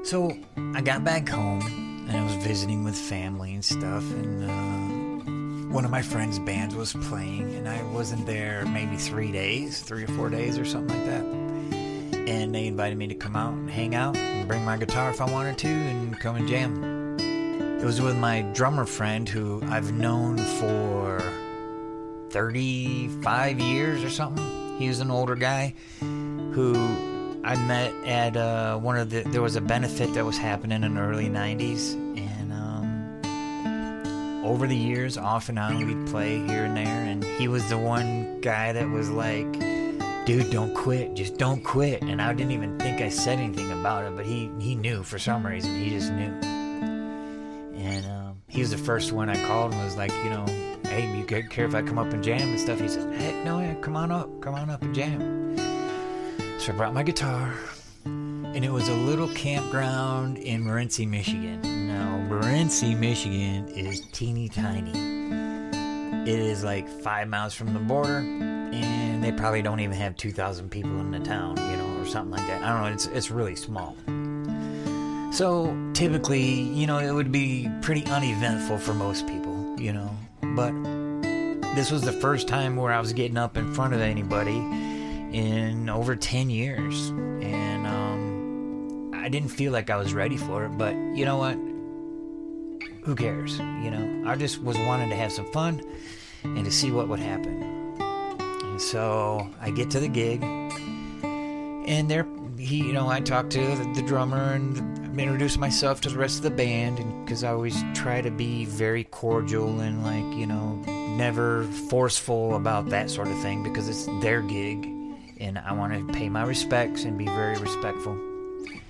So 0.04 0.32
I 0.74 0.80
got 0.82 1.04
back 1.04 1.28
home 1.28 1.62
and 2.08 2.16
I 2.16 2.24
was 2.24 2.34
visiting 2.44 2.84
with 2.84 2.96
family 2.96 3.54
and 3.54 3.64
stuff, 3.64 4.02
and 4.12 4.44
uh, 4.50 5.72
one 5.72 5.84
of 5.84 5.90
my 5.90 6.02
friends' 6.02 6.38
bands 6.38 6.74
was 6.74 6.92
playing, 6.92 7.54
and 7.54 7.68
I 7.68 7.82
wasn't 7.84 8.26
there 8.26 8.66
maybe 8.66 8.96
three 8.96 9.32
days, 9.32 9.80
three 9.80 10.04
or 10.04 10.08
four 10.08 10.28
days, 10.28 10.58
or 10.58 10.64
something 10.64 10.96
like 10.96 11.06
that. 11.06 11.24
And 12.28 12.54
they 12.54 12.66
invited 12.66 12.98
me 12.98 13.06
to 13.08 13.14
come 13.14 13.36
out 13.36 13.54
and 13.54 13.70
hang 13.70 13.94
out 13.94 14.16
and 14.16 14.46
bring 14.46 14.64
my 14.64 14.76
guitar 14.76 15.10
if 15.10 15.20
I 15.20 15.30
wanted 15.30 15.56
to 15.58 15.68
and 15.68 16.18
come 16.20 16.36
and 16.36 16.46
jam. 16.46 16.91
It 17.82 17.84
was 17.84 18.00
with 18.00 18.16
my 18.16 18.42
drummer 18.42 18.86
friend 18.86 19.28
who 19.28 19.60
I've 19.66 19.92
known 19.92 20.38
for 20.38 21.20
35 22.30 23.58
years 23.58 24.04
or 24.04 24.08
something. 24.08 24.78
He 24.78 24.86
was 24.86 25.00
an 25.00 25.10
older 25.10 25.34
guy 25.34 25.74
who 25.98 26.76
I 27.42 27.56
met 27.56 27.92
at 28.06 28.36
uh, 28.36 28.78
one 28.78 28.96
of 28.96 29.10
the. 29.10 29.22
There 29.22 29.42
was 29.42 29.56
a 29.56 29.60
benefit 29.60 30.14
that 30.14 30.24
was 30.24 30.38
happening 30.38 30.84
in 30.84 30.94
the 30.94 31.00
early 31.00 31.28
'90s, 31.28 31.94
and 32.16 32.52
um, 32.52 34.44
over 34.44 34.68
the 34.68 34.76
years, 34.76 35.18
off 35.18 35.48
and 35.48 35.58
on, 35.58 35.84
we'd 35.84 36.06
play 36.06 36.38
here 36.46 36.64
and 36.64 36.76
there. 36.76 36.86
And 36.86 37.24
he 37.24 37.48
was 37.48 37.68
the 37.68 37.78
one 37.78 38.40
guy 38.42 38.72
that 38.72 38.88
was 38.88 39.10
like, 39.10 39.52
"Dude, 40.24 40.52
don't 40.52 40.72
quit. 40.72 41.14
Just 41.14 41.36
don't 41.36 41.64
quit." 41.64 42.00
And 42.02 42.22
I 42.22 42.32
didn't 42.32 42.52
even 42.52 42.78
think 42.78 43.00
I 43.00 43.08
said 43.08 43.40
anything 43.40 43.72
about 43.72 44.04
it, 44.04 44.14
but 44.14 44.24
he 44.24 44.52
he 44.60 44.76
knew 44.76 45.02
for 45.02 45.18
some 45.18 45.44
reason. 45.44 45.74
He 45.74 45.90
just 45.90 46.12
knew. 46.12 46.61
He 48.52 48.60
was 48.60 48.70
the 48.70 48.76
first 48.76 49.12
one 49.12 49.30
I 49.30 49.46
called 49.46 49.72
and 49.72 49.82
was 49.82 49.96
like, 49.96 50.12
you 50.22 50.28
know, 50.28 50.44
hey, 50.84 51.10
you 51.16 51.24
care 51.24 51.64
if 51.64 51.74
I 51.74 51.80
come 51.80 51.98
up 51.98 52.12
and 52.12 52.22
jam 52.22 52.50
and 52.50 52.60
stuff? 52.60 52.78
He 52.80 52.86
said, 52.86 53.10
heck 53.14 53.34
no, 53.46 53.60
yeah, 53.60 53.72
come 53.76 53.96
on 53.96 54.10
up, 54.12 54.28
come 54.42 54.54
on 54.54 54.68
up 54.68 54.82
and 54.82 54.94
jam. 54.94 55.56
So 56.58 56.74
I 56.74 56.76
brought 56.76 56.92
my 56.92 57.02
guitar, 57.02 57.54
and 58.04 58.62
it 58.62 58.70
was 58.70 58.90
a 58.90 58.94
little 58.94 59.28
campground 59.28 60.36
in 60.36 60.62
Morenci, 60.64 61.08
Michigan. 61.08 61.62
Now, 61.88 62.22
Morenci, 62.28 62.94
Michigan 62.94 63.68
is 63.68 64.02
teeny 64.12 64.50
tiny. 64.50 64.92
It 66.30 66.38
is 66.38 66.62
like 66.62 66.86
five 66.86 67.28
miles 67.28 67.54
from 67.54 67.72
the 67.72 67.80
border, 67.80 68.18
and 68.18 69.24
they 69.24 69.32
probably 69.32 69.62
don't 69.62 69.80
even 69.80 69.96
have 69.96 70.14
2,000 70.18 70.68
people 70.68 71.00
in 71.00 71.10
the 71.10 71.20
town, 71.20 71.56
you 71.56 71.76
know, 71.78 71.98
or 71.98 72.04
something 72.04 72.32
like 72.32 72.46
that. 72.48 72.62
I 72.62 72.68
don't 72.68 72.82
know, 72.82 72.92
it's, 72.92 73.06
it's 73.06 73.30
really 73.30 73.56
small. 73.56 73.96
So 75.32 75.74
typically, 75.94 76.44
you 76.44 76.86
know, 76.86 76.98
it 76.98 77.10
would 77.10 77.32
be 77.32 77.66
pretty 77.80 78.04
uneventful 78.04 78.76
for 78.76 78.92
most 78.92 79.26
people, 79.26 79.80
you 79.80 79.90
know, 79.90 80.14
but 80.42 80.72
this 81.74 81.90
was 81.90 82.02
the 82.02 82.12
first 82.12 82.48
time 82.48 82.76
where 82.76 82.92
I 82.92 83.00
was 83.00 83.14
getting 83.14 83.38
up 83.38 83.56
in 83.56 83.72
front 83.72 83.94
of 83.94 84.02
anybody 84.02 84.58
in 85.32 85.88
over 85.88 86.16
10 86.16 86.50
years. 86.50 87.08
And 87.08 87.86
um, 87.86 89.12
I 89.14 89.30
didn't 89.30 89.48
feel 89.48 89.72
like 89.72 89.88
I 89.88 89.96
was 89.96 90.12
ready 90.12 90.36
for 90.36 90.66
it, 90.66 90.76
but 90.76 90.94
you 90.94 91.24
know 91.24 91.38
what? 91.38 91.54
Who 93.04 93.16
cares? 93.16 93.58
You 93.58 93.90
know, 93.90 94.24
I 94.30 94.36
just 94.36 94.62
was 94.62 94.76
wanting 94.80 95.08
to 95.08 95.16
have 95.16 95.32
some 95.32 95.50
fun 95.50 95.80
and 96.44 96.62
to 96.66 96.70
see 96.70 96.90
what 96.90 97.08
would 97.08 97.20
happen. 97.20 97.62
And 98.02 98.82
so 98.82 99.48
I 99.62 99.70
get 99.70 99.90
to 99.92 100.00
the 100.00 100.08
gig, 100.08 100.42
and 100.44 102.10
there, 102.10 102.26
he, 102.58 102.76
you 102.76 102.92
know, 102.92 103.08
I 103.08 103.20
talked 103.20 103.50
to 103.52 103.60
the, 103.60 103.92
the 103.94 104.02
drummer 104.02 104.52
and 104.52 105.01
introduced 105.18 105.58
myself 105.58 106.00
to 106.02 106.08
the 106.08 106.18
rest 106.18 106.38
of 106.38 106.42
the 106.42 106.50
band, 106.50 106.98
and 106.98 107.24
because 107.24 107.44
I 107.44 107.50
always 107.50 107.82
try 107.94 108.20
to 108.20 108.30
be 108.30 108.64
very 108.64 109.04
cordial 109.04 109.80
and 109.80 110.02
like, 110.02 110.38
you 110.38 110.46
know, 110.46 110.82
never 111.16 111.64
forceful 111.90 112.56
about 112.56 112.88
that 112.90 113.10
sort 113.10 113.28
of 113.28 113.38
thing 113.40 113.62
because 113.62 113.88
it's 113.88 114.06
their 114.22 114.42
gig 114.42 114.86
and 115.42 115.58
I 115.58 115.72
want 115.72 115.92
to 115.92 116.12
pay 116.14 116.28
my 116.28 116.44
respects 116.44 117.04
and 117.04 117.18
be 117.18 117.26
very 117.26 117.58
respectful. 117.58 118.12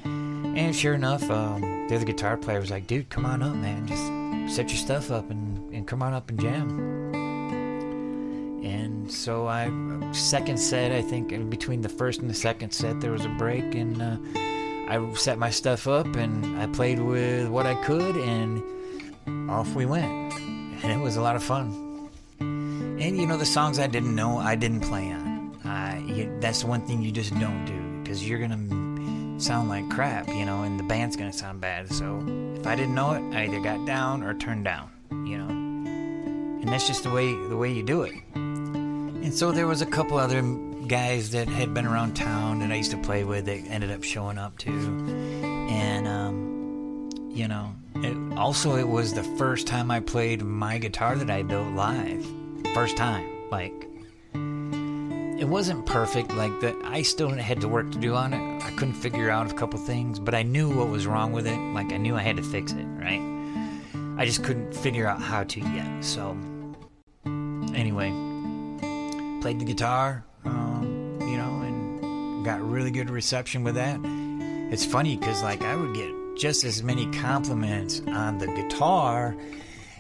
And 0.05 0.77
sure 0.77 0.93
enough, 0.95 1.29
um, 1.31 1.63
the 1.89 1.97
other 1.97 2.05
guitar 2.05 2.37
player 2.37 2.61
was 2.61 2.71
like, 2.71 2.87
dude, 2.87 3.09
come 3.09 3.25
on 3.25 3.43
up, 3.43 3.55
man. 3.55 3.87
Just 3.87 4.55
set 4.55 4.69
your 4.69 4.77
stuff 4.77 5.11
up 5.11 5.31
and, 5.31 5.73
and 5.73 5.89
come 5.89 6.03
on 6.03 6.13
up 6.13 6.29
and 6.29 6.39
jam. 6.39 7.13
And 8.63 9.11
so 9.11 9.49
I, 9.49 9.71
second 10.13 10.59
set, 10.59 10.93
I 10.93 11.01
think, 11.01 11.33
in 11.33 11.49
between 11.49 11.81
the 11.81 11.89
first 11.89 12.21
and 12.21 12.29
the 12.29 12.35
second 12.35 12.71
set, 12.73 13.01
there 13.01 13.13
was 13.13 13.25
a 13.25 13.31
break, 13.31 13.75
and 13.75 14.03
uh, 14.03 14.17
I 14.89 15.15
set 15.15 15.39
my 15.39 15.51
stuff 15.51 15.87
up 15.87 16.17
and 16.17 16.59
I 16.59 16.67
played 16.67 17.01
with 17.01 17.49
what 17.49 17.67
I 17.67 17.75
could, 17.83 18.17
and 18.17 18.63
off 19.51 19.75
we 19.75 19.87
went. 19.87 20.33
And 20.83 20.93
it 20.93 20.99
was 20.99 21.17
a 21.17 21.23
lot 21.23 21.37
of 21.37 21.43
fun. 21.43 22.11
And 22.41 23.17
you 23.17 23.27
know, 23.27 23.37
the 23.37 23.47
songs 23.47 23.79
I 23.79 23.87
didn't 23.87 24.15
know, 24.15 24.39
I 24.39 24.55
didn't 24.55 24.81
play 24.81 25.11
on. 25.13 25.33
You, 26.07 26.37
that's 26.41 26.65
one 26.65 26.87
thing 26.87 27.01
you 27.01 27.13
just 27.13 27.33
don't 27.39 27.65
do 27.65 28.03
because 28.03 28.29
you're 28.29 28.39
gonna 28.39 29.41
sound 29.41 29.69
like 29.69 29.89
crap, 29.89 30.29
you 30.29 30.45
know, 30.45 30.63
and 30.63 30.79
the 30.79 30.85
band's 30.85 31.17
gonna 31.17 31.33
sound 31.33 31.61
bad. 31.61 31.91
So 31.91 32.23
if 32.57 32.67
I 32.67 32.75
didn't 32.75 32.95
know 32.95 33.13
it, 33.13 33.23
I 33.35 33.45
either 33.47 33.61
got 33.61 33.87
down 33.87 34.23
or 34.23 34.35
turned 34.35 34.65
down, 34.65 34.91
you 35.11 35.39
know. 35.39 35.49
And 35.49 36.69
that's 36.69 36.87
just 36.87 37.05
the 37.05 37.11
way 37.11 37.33
the 37.49 37.57
way 37.57 37.73
you 37.73 37.83
do 37.83 38.03
it. 38.03 38.15
And 38.35 39.33
so 39.33 39.53
there 39.53 39.67
was 39.67 39.81
a 39.81 39.87
couple 39.87 40.19
other 40.19 40.43
guys 40.93 41.31
that 41.31 41.49
had 41.49 41.73
been 41.73 41.87
around 41.87 42.13
town 42.13 42.59
that 42.59 42.71
I 42.71 42.75
used 42.75 42.91
to 42.91 42.99
play 42.99 43.25
with 43.25 43.47
that 43.47 43.65
ended 43.67 43.91
up 43.91 44.05
showing 44.05 44.37
up 44.37 44.59
too. 44.59 45.07
And 45.71 46.07
um, 46.07 47.09
you 47.31 47.49
know, 47.49 47.75
it, 47.95 48.39
also 48.39 48.77
it 48.77 48.87
was 48.87 49.15
the 49.15 49.23
first 49.39 49.67
time 49.67 49.91
I 49.91 50.01
played 50.01 50.43
my 50.43 50.77
guitar 50.77 51.17
that 51.17 51.31
I 51.31 51.45
built 51.45 51.69
live. 51.69 52.27
First 52.75 52.99
time, 52.99 53.27
like 53.51 53.89
it 54.35 55.49
wasn't 55.49 55.87
perfect. 55.87 56.31
Like 56.35 56.61
that, 56.61 56.77
I 56.85 57.01
still 57.01 57.31
had 57.31 57.63
to 57.63 57.69
work 57.69 57.91
to 57.93 57.99
do 57.99 58.15
on 58.15 58.35
it. 58.35 58.63
I 58.63 58.71
couldn't 58.73 58.93
figure 58.93 59.31
out 59.31 59.51
a 59.51 59.55
couple 59.55 59.79
things, 59.79 60.19
but 60.19 60.35
I 60.35 60.43
knew 60.43 60.69
what 60.69 60.91
was 60.91 61.07
wrong 61.07 61.33
with 61.33 61.47
it. 61.47 61.59
Like 61.73 61.91
I 61.91 61.97
knew 61.97 62.17
I 62.17 62.21
had 62.21 62.37
to 62.37 62.43
fix 62.43 62.73
it, 62.73 62.85
right? 62.85 63.23
I 64.19 64.27
just 64.27 64.45
couldn't 64.45 64.75
figure 64.75 65.07
out 65.07 65.23
how 65.23 65.45
to 65.45 65.61
yet. 65.61 66.05
So 66.05 66.37
anyway 67.75 68.13
played 69.43 69.59
the 69.59 69.65
guitar, 69.65 70.25
um, 70.45 71.19
you 71.21 71.37
know, 71.37 71.61
and 71.63 72.45
got 72.45 72.61
really 72.63 72.91
good 72.91 73.11
reception 73.11 73.65
with 73.65 73.75
that. 73.77 74.01
It's 74.73 74.85
funny 74.85 75.17
because 75.17 75.43
like 75.43 75.63
I 75.63 75.77
would 75.77 75.95
get 75.95 76.11
just 76.37 76.65
as 76.65 76.83
many 76.83 77.07
compliments 77.13 78.01
on 78.09 78.39
the 78.39 78.47
guitar 78.47 79.37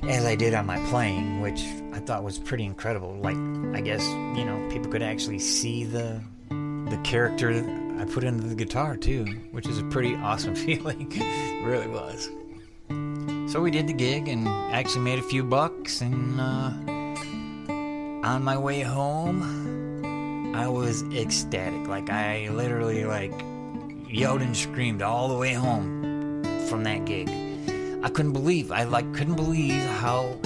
as 0.02 0.24
I 0.24 0.34
did 0.34 0.54
on 0.54 0.66
my 0.66 0.78
playing, 0.88 1.40
which 1.40 1.62
I 1.92 2.00
thought 2.00 2.24
was 2.24 2.38
pretty 2.38 2.64
incredible. 2.64 3.14
Like 3.20 3.36
I 3.76 3.80
guess 3.80 4.06
you 4.36 4.44
know 4.44 4.68
people 4.70 4.90
could 4.90 5.02
actually 5.02 5.38
see 5.38 5.84
the 5.84 6.20
the 6.48 7.00
character 7.04 7.50
I 7.98 8.04
put 8.06 8.24
into 8.24 8.46
the 8.46 8.54
guitar 8.54 8.96
too, 8.96 9.24
which 9.52 9.66
is 9.66 9.78
a 9.78 9.84
pretty 9.84 10.14
awesome 10.22 10.54
feeling. 10.54 11.08
really 11.64 11.88
was. 11.88 12.30
So 13.52 13.60
we 13.60 13.70
did 13.70 13.86
the 13.86 13.92
gig 13.92 14.28
and 14.28 14.48
actually 14.74 15.02
made 15.02 15.18
a 15.18 15.22
few 15.22 15.44
bucks 15.44 16.00
and. 16.00 16.40
Uh, 16.40 16.72
on 18.22 18.44
my 18.44 18.56
way 18.56 18.80
home, 18.82 19.42
I 20.54 20.68
was 20.68 21.02
ecstatic. 21.14 21.88
Like 21.88 22.10
I 22.10 22.48
literally 22.50 23.04
like 23.04 23.32
yelled 24.08 24.42
and 24.42 24.56
screamed 24.56 25.02
all 25.02 25.28
the 25.28 25.36
way 25.36 25.54
home 25.54 26.44
from 26.68 26.84
that 26.84 27.04
gig. 27.04 27.28
I 28.02 28.08
couldn't 28.08 28.32
believe. 28.32 28.72
I 28.72 28.84
like 28.84 29.12
couldn't 29.14 29.36
believe 29.36 29.82
how 30.00 30.36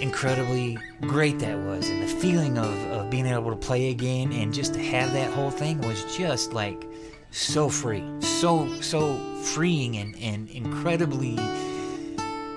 incredibly 0.00 0.78
great 1.02 1.38
that 1.40 1.58
was 1.58 1.88
and 1.90 2.02
the 2.02 2.06
feeling 2.06 2.56
of, 2.56 2.72
of 2.90 3.10
being 3.10 3.26
able 3.26 3.50
to 3.50 3.56
play 3.56 3.90
again 3.90 4.32
and 4.32 4.52
just 4.54 4.72
to 4.72 4.80
have 4.80 5.12
that 5.12 5.30
whole 5.32 5.50
thing 5.50 5.78
was 5.82 6.16
just 6.16 6.54
like 6.54 6.86
so 7.30 7.68
free 7.68 8.02
so 8.20 8.66
so 8.80 9.16
freeing 9.42 9.98
and, 9.98 10.16
and 10.16 10.48
incredibly 10.48 11.38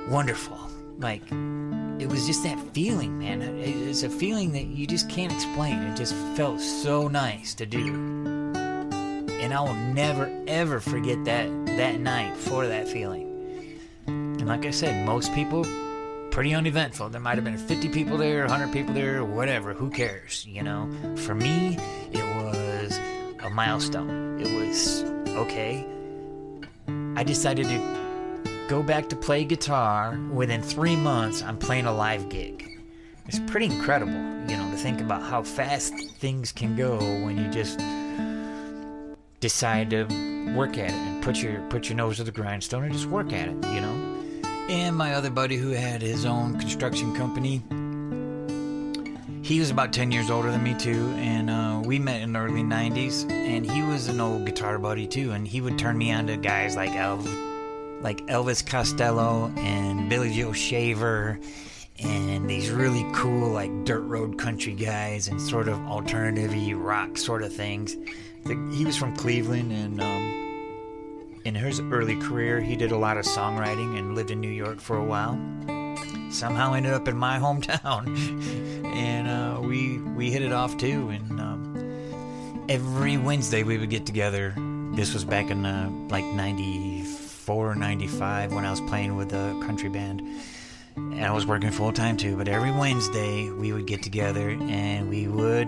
wonderful 0.10 0.58
like 1.00 1.22
it 2.04 2.10
was 2.10 2.28
just 2.28 2.44
that 2.44 2.60
feeling, 2.74 3.18
man. 3.18 3.42
It's 3.42 4.04
a 4.04 4.10
feeling 4.10 4.52
that 4.52 4.66
you 4.66 4.86
just 4.86 5.10
can't 5.10 5.32
explain. 5.32 5.82
It 5.84 5.96
just 5.96 6.14
felt 6.36 6.60
so 6.60 7.08
nice 7.08 7.54
to 7.56 7.66
do. 7.66 7.96
And 9.40 9.54
I 9.54 9.62
will 9.62 9.74
never 9.74 10.30
ever 10.46 10.82
forget 10.82 11.24
that 11.24 11.48
that 11.78 12.02
night 12.02 12.36
for 12.36 12.68
that 12.68 12.90
feeling. 12.90 13.80
And 14.08 14.46
like 14.46 14.66
I 14.66 14.72
said, 14.72 15.06
most 15.06 15.34
people 15.34 15.64
pretty 16.30 16.54
uneventful. 16.54 17.08
There 17.08 17.22
might 17.22 17.36
have 17.36 17.46
been 17.46 17.58
50 17.58 17.88
people 17.90 18.18
there, 18.18 18.42
100 18.42 18.74
people 18.74 18.94
there, 18.94 19.24
whatever. 19.24 19.74
Who 19.74 19.90
cares, 19.90 20.46
you 20.46 20.62
know? 20.62 20.90
For 21.16 21.34
me, 21.34 21.78
it 22.12 22.44
was 22.44 23.00
a 23.42 23.50
milestone. 23.50 24.42
It 24.42 24.52
was 24.54 25.04
okay. 25.38 25.86
I 27.16 27.24
decided 27.24 27.68
to 27.68 28.03
go 28.74 28.82
back 28.82 29.08
to 29.08 29.16
play 29.16 29.46
guitar. 29.46 30.18
Within 30.32 30.60
three 30.64 30.96
months, 30.96 31.44
I'm 31.44 31.60
playing 31.60 31.86
a 31.86 31.94
live 31.94 32.28
gig. 32.28 32.82
It's 33.28 33.38
pretty 33.38 33.68
incredible, 33.68 34.14
you 34.50 34.58
know, 34.58 34.68
to 34.72 34.78
think 34.78 35.00
about 35.00 35.22
how 35.22 35.44
fast 35.44 35.94
things 36.18 36.52
can 36.52 36.76
go 36.76 36.98
when 36.98 37.38
you 37.38 37.52
just 37.52 37.78
decide 39.42 39.92
to 39.92 40.06
work 40.56 40.80
at 40.80 40.90
it 40.90 40.92
and 40.92 41.24
put 41.24 41.40
your 41.40 41.62
put 41.70 41.88
your 41.88 41.98
nose 41.98 42.18
to 42.18 42.24
the 42.24 42.32
grindstone 42.32 42.86
and 42.86 42.94
just 42.94 43.06
work 43.06 43.32
at 43.32 43.48
it, 43.48 43.54
you 43.68 43.80
know. 43.80 44.42
And 44.70 44.96
my 44.96 45.14
other 45.14 45.30
buddy 45.30 45.58
who 45.58 45.70
had 45.70 46.02
his 46.02 46.26
own 46.26 46.58
construction 46.58 47.16
company, 47.16 47.62
he 49.44 49.60
was 49.60 49.70
about 49.70 49.94
10 49.94 50.12
years 50.12 50.32
older 50.32 50.50
than 50.50 50.64
me 50.64 50.74
too 50.74 51.14
and 51.18 51.48
uh, 51.48 51.80
we 51.86 52.00
met 52.00 52.24
in 52.24 52.34
the 52.34 52.40
early 52.40 52.64
90s 52.64 53.30
and 53.30 53.70
he 53.70 53.84
was 53.84 54.08
an 54.08 54.20
old 54.20 54.48
guitar 54.48 54.80
buddy 54.80 55.06
too 55.06 55.32
and 55.32 55.48
he 55.48 55.62
would 55.62 55.78
turn 55.78 55.96
me 55.96 56.12
on 56.12 56.26
to 56.26 56.38
guys 56.38 56.76
like 56.76 56.92
Elv 56.94 57.53
like 58.04 58.18
Elvis 58.28 58.66
Costello 58.66 59.52
and 59.56 60.10
Billy 60.10 60.34
Joe 60.34 60.52
Shaver 60.52 61.40
and 62.00 62.50
these 62.50 62.70
really 62.70 63.06
cool 63.14 63.50
like 63.50 63.72
dirt 63.86 64.02
road 64.02 64.38
country 64.38 64.74
guys 64.74 65.30
and 65.30 65.42
sort 65.42 65.70
of 65.70 65.80
alternative 65.88 66.54
rock 66.78 67.18
sort 67.18 67.44
of 67.44 67.54
things. 67.54 67.96
He 68.76 68.84
was 68.84 68.98
from 68.98 69.16
Cleveland 69.16 69.72
and 69.72 70.02
um, 70.02 71.42
in 71.46 71.56
his 71.56 71.80
early 71.80 72.18
career 72.18 72.60
he 72.60 72.76
did 72.76 72.92
a 72.92 72.98
lot 72.98 73.16
of 73.16 73.24
songwriting 73.24 73.98
and 73.98 74.16
lived 74.16 74.32
in 74.32 74.42
New 74.42 74.50
York 74.52 74.82
for 74.82 74.98
a 74.98 75.04
while. 75.04 75.40
Somehow 76.30 76.74
ended 76.74 76.94
up 76.94 77.08
in 77.08 77.16
my 77.16 77.40
hometown 77.40 78.06
and 78.86 79.28
uh, 79.30 79.62
we 79.62 80.00
we 80.00 80.30
hit 80.30 80.42
it 80.42 80.52
off 80.52 80.76
too 80.76 81.10
and 81.10 81.40
um, 81.40 82.66
every 82.68 83.16
Wednesday 83.16 83.64
we 83.64 83.78
would 83.78 83.90
get 83.90 84.06
together. 84.06 84.54
This 84.94 85.14
was 85.14 85.24
back 85.24 85.50
in 85.50 85.66
uh, 85.66 85.90
like 86.10 86.26
90 86.26 86.93
94, 87.44 87.76
95 87.76 88.54
when 88.54 88.64
I 88.64 88.72
was 88.72 88.80
playing 88.80 89.18
with 89.18 89.30
the 89.30 89.60
country 89.66 89.90
band. 89.90 90.22
And 90.96 91.26
I 91.26 91.32
was 91.34 91.46
working 91.46 91.72
full 91.72 91.92
time 91.92 92.16
too, 92.16 92.38
but 92.38 92.48
every 92.48 92.72
Wednesday 92.72 93.50
we 93.50 93.74
would 93.74 93.86
get 93.86 94.02
together 94.02 94.52
and 94.52 95.10
we 95.10 95.28
would 95.28 95.68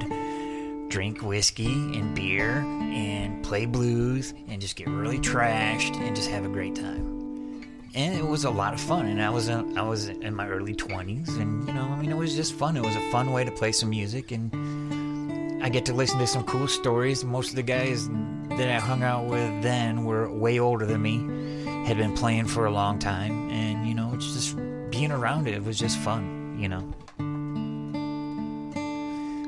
drink 0.87 1.21
whiskey 1.21 1.73
and 1.73 2.15
beer 2.15 2.59
and 2.59 3.43
play 3.43 3.65
blues 3.65 4.33
and 4.47 4.61
just 4.61 4.77
get 4.77 4.87
really 4.87 5.19
trashed 5.19 5.97
and 5.97 6.15
just 6.15 6.29
have 6.29 6.45
a 6.45 6.47
great 6.47 6.75
time. 6.75 7.65
And 7.93 8.13
it 8.17 8.25
was 8.25 8.45
a 8.45 8.49
lot 8.49 8.73
of 8.73 8.79
fun. 8.79 9.07
And 9.07 9.21
I 9.21 9.29
was 9.29 9.49
in, 9.49 9.77
I 9.77 9.81
was 9.81 10.07
in 10.07 10.33
my 10.33 10.47
early 10.47 10.75
20s, 10.75 11.27
and 11.41 11.67
you 11.67 11.73
know, 11.73 11.83
I 11.83 11.99
mean, 11.99 12.09
it 12.09 12.17
was 12.17 12.35
just 12.35 12.53
fun. 12.53 12.77
It 12.77 12.85
was 12.85 12.95
a 12.95 13.11
fun 13.11 13.33
way 13.33 13.43
to 13.43 13.51
play 13.51 13.73
some 13.73 13.89
music, 13.89 14.31
and 14.31 15.61
I 15.61 15.67
get 15.67 15.85
to 15.87 15.93
listen 15.93 16.19
to 16.19 16.27
some 16.27 16.45
cool 16.45 16.67
stories. 16.69 17.25
Most 17.25 17.49
of 17.49 17.55
the 17.55 17.63
guys 17.63 18.07
that 18.49 18.69
I 18.69 18.79
hung 18.79 19.03
out 19.03 19.25
with 19.25 19.63
then 19.63 20.05
were 20.05 20.29
way 20.29 20.59
older 20.59 20.85
than 20.85 21.01
me 21.01 21.44
had 21.85 21.97
been 21.97 22.15
playing 22.15 22.47
for 22.47 22.65
a 22.65 22.71
long 22.71 22.97
time, 22.97 23.49
and 23.51 23.87
you 23.87 23.93
know, 23.93 24.15
just 24.17 24.57
being 24.89 25.11
around 25.11 25.47
it 25.47 25.63
was 25.63 25.77
just 25.77 25.97
fun, 25.99 26.57
you 26.59 26.67
know. 26.67 26.93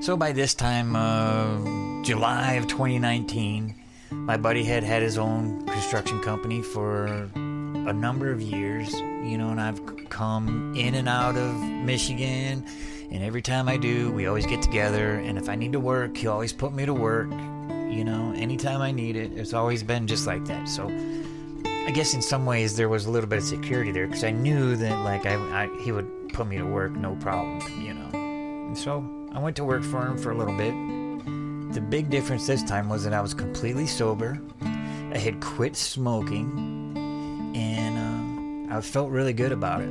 So 0.02 0.16
by 0.16 0.32
this 0.32 0.54
time, 0.54 0.96
uh, 0.96 2.04
July 2.04 2.54
of 2.54 2.68
2019, 2.68 3.76
my 4.12 4.38
buddy 4.38 4.64
had 4.64 4.84
had 4.84 5.02
his 5.02 5.18
own 5.18 5.66
construction 5.66 6.22
company 6.22 6.62
for 6.62 7.08
a 7.08 7.94
number 7.94 8.32
of 8.32 8.40
years, 8.40 8.94
you 8.94 9.38
know, 9.38 9.50
and 9.50 9.60
I've 9.60 10.10
come 10.10 10.76
in 10.76 10.94
and 10.94 11.10
out 11.10 11.36
of 11.36 11.56
Michigan, 11.56 12.64
and 13.12 13.24
every 13.24 13.42
time 13.42 13.68
I 13.68 13.78
do, 13.78 14.12
we 14.12 14.28
always 14.28 14.46
get 14.46 14.62
together, 14.62 15.16
and 15.16 15.40
if 15.40 15.50
I 15.50 15.56
need 15.56 15.72
to 15.74 15.80
work, 15.80 16.16
he 16.16 16.28
always 16.28 16.54
put 16.54 16.72
me 16.72 16.86
to 16.86 16.94
work, 16.94 17.32
you 17.32 18.04
know, 18.04 18.32
anytime 18.38 18.82
I 18.82 18.92
need 18.92 19.16
it. 19.16 19.32
It's 19.34 19.54
always 19.54 19.82
been 19.82 20.06
just 20.06 20.28
like 20.28 20.46
that. 20.46 20.70
So 20.70 20.88
I 21.88 21.92
guess 21.92 22.14
in 22.14 22.22
some 22.22 22.46
ways 22.46 22.76
there 22.76 22.90
was 22.90 23.06
a 23.06 23.10
little 23.10 23.30
bit 23.30 23.40
of 23.40 23.46
security 23.46 23.94
there 23.94 24.08
because 24.08 24.26
I 24.26 24.32
knew 24.32 24.76
that 24.76 24.94
like 25.06 25.26
I, 25.26 25.36
I, 25.36 25.70
he 25.82 25.94
would 25.94 26.34
put 26.34 26.46
me 26.46 26.58
to 26.58 26.66
work 26.66 26.92
no 26.92 27.16
problem, 27.16 27.62
you 27.82 27.94
know. 27.94 28.10
And 28.12 28.78
so 28.78 29.10
I 29.32 29.40
went 29.40 29.56
to 29.56 29.64
work 29.64 29.84
for 29.84 30.06
him 30.06 30.18
for 30.18 30.32
a 30.32 30.36
little 30.36 30.58
bit. 30.58 30.74
The 31.74 31.80
big 31.80 32.10
difference 32.10 32.46
this 32.46 32.62
time 32.62 32.90
was 32.90 33.06
that 33.06 33.14
I 33.14 33.22
was 33.22 33.34
completely 33.34 33.88
sober. 33.88 34.38
I 34.62 35.18
had 35.18 35.40
quit 35.40 35.78
smoking, 35.78 36.94
and 37.56 38.70
uh, 38.70 38.76
I 38.78 38.82
felt 38.82 39.10
really 39.10 39.34
good 39.34 39.54
about 39.54 39.80
it. 39.80 39.90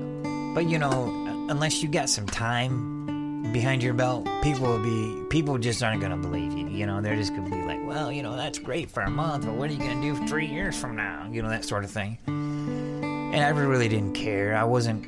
But 0.55 0.69
you 0.69 0.79
know, 0.79 1.47
unless 1.49 1.83
you 1.83 1.89
got 1.89 2.11
some 2.11 2.27
time 2.27 3.51
behind 3.55 3.83
your 3.83 3.95
belt, 3.95 4.29
people 4.43 4.67
will 4.67 4.83
be 4.83 5.25
people 5.31 5.57
just 5.57 5.83
aren't 5.83 6.03
gonna 6.03 6.19
believe 6.19 6.53
you. 6.53 6.69
You 6.69 6.85
know, 6.85 7.01
they're 7.01 7.17
just 7.17 7.35
gonna 7.35 7.49
be 7.49 7.63
well, 7.87 8.11
you 8.11 8.23
know, 8.23 8.37
that's 8.37 8.59
great 8.59 8.91
for 8.91 9.03
a 9.03 9.11
month, 9.11 9.47
but 9.47 9.55
what 9.55 9.71
are 9.71 9.73
you 9.73 9.79
gonna 9.79 10.03
do 10.03 10.15
for 10.17 10.27
three 10.27 10.47
years 10.47 10.79
from 10.79 10.97
now? 10.97 11.29
You 11.31 11.43
know, 11.43 11.49
that 11.49 11.65
sort 11.65 11.85
of 11.85 11.91
thing. 11.91 12.19
And 12.27 13.37
I 13.37 13.49
really 13.51 13.89
didn't 13.89 14.15
care. 14.15 14.57
I 14.57 14.65
wasn't 14.65 15.07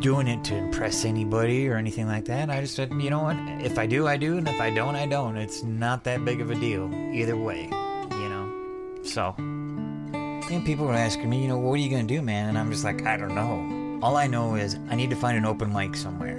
doing 0.00 0.26
it 0.26 0.42
to 0.44 0.56
impress 0.56 1.04
anybody 1.04 1.68
or 1.68 1.76
anything 1.76 2.06
like 2.06 2.24
that. 2.24 2.50
I 2.50 2.60
just 2.62 2.74
said, 2.74 2.90
you 2.92 3.10
know 3.10 3.22
what? 3.22 3.36
If 3.62 3.78
I 3.78 3.86
do, 3.86 4.06
I 4.06 4.16
do, 4.16 4.38
and 4.38 4.48
if 4.48 4.60
I 4.60 4.70
don't, 4.70 4.96
I 4.96 5.06
don't. 5.06 5.36
It's 5.36 5.62
not 5.62 6.04
that 6.04 6.24
big 6.24 6.40
of 6.40 6.50
a 6.50 6.54
deal 6.54 6.90
either 7.12 7.36
way, 7.36 7.64
you 7.64 8.28
know. 8.28 9.00
So, 9.04 9.34
and 9.38 10.64
people 10.64 10.86
were 10.86 10.94
asking 10.94 11.28
me, 11.28 11.42
you 11.42 11.48
know, 11.48 11.58
what 11.58 11.74
are 11.74 11.76
you 11.82 11.90
gonna 11.90 12.04
do, 12.04 12.22
man? 12.22 12.48
And 12.48 12.58
I'm 12.58 12.72
just 12.72 12.84
like, 12.84 13.04
I 13.06 13.16
don't 13.18 13.34
know. 13.34 14.00
All 14.02 14.16
I 14.16 14.26
know 14.26 14.54
is 14.54 14.78
I 14.88 14.94
need 14.94 15.10
to 15.10 15.16
find 15.16 15.36
an 15.36 15.44
open 15.44 15.72
mic 15.72 15.94
somewhere. 15.94 16.38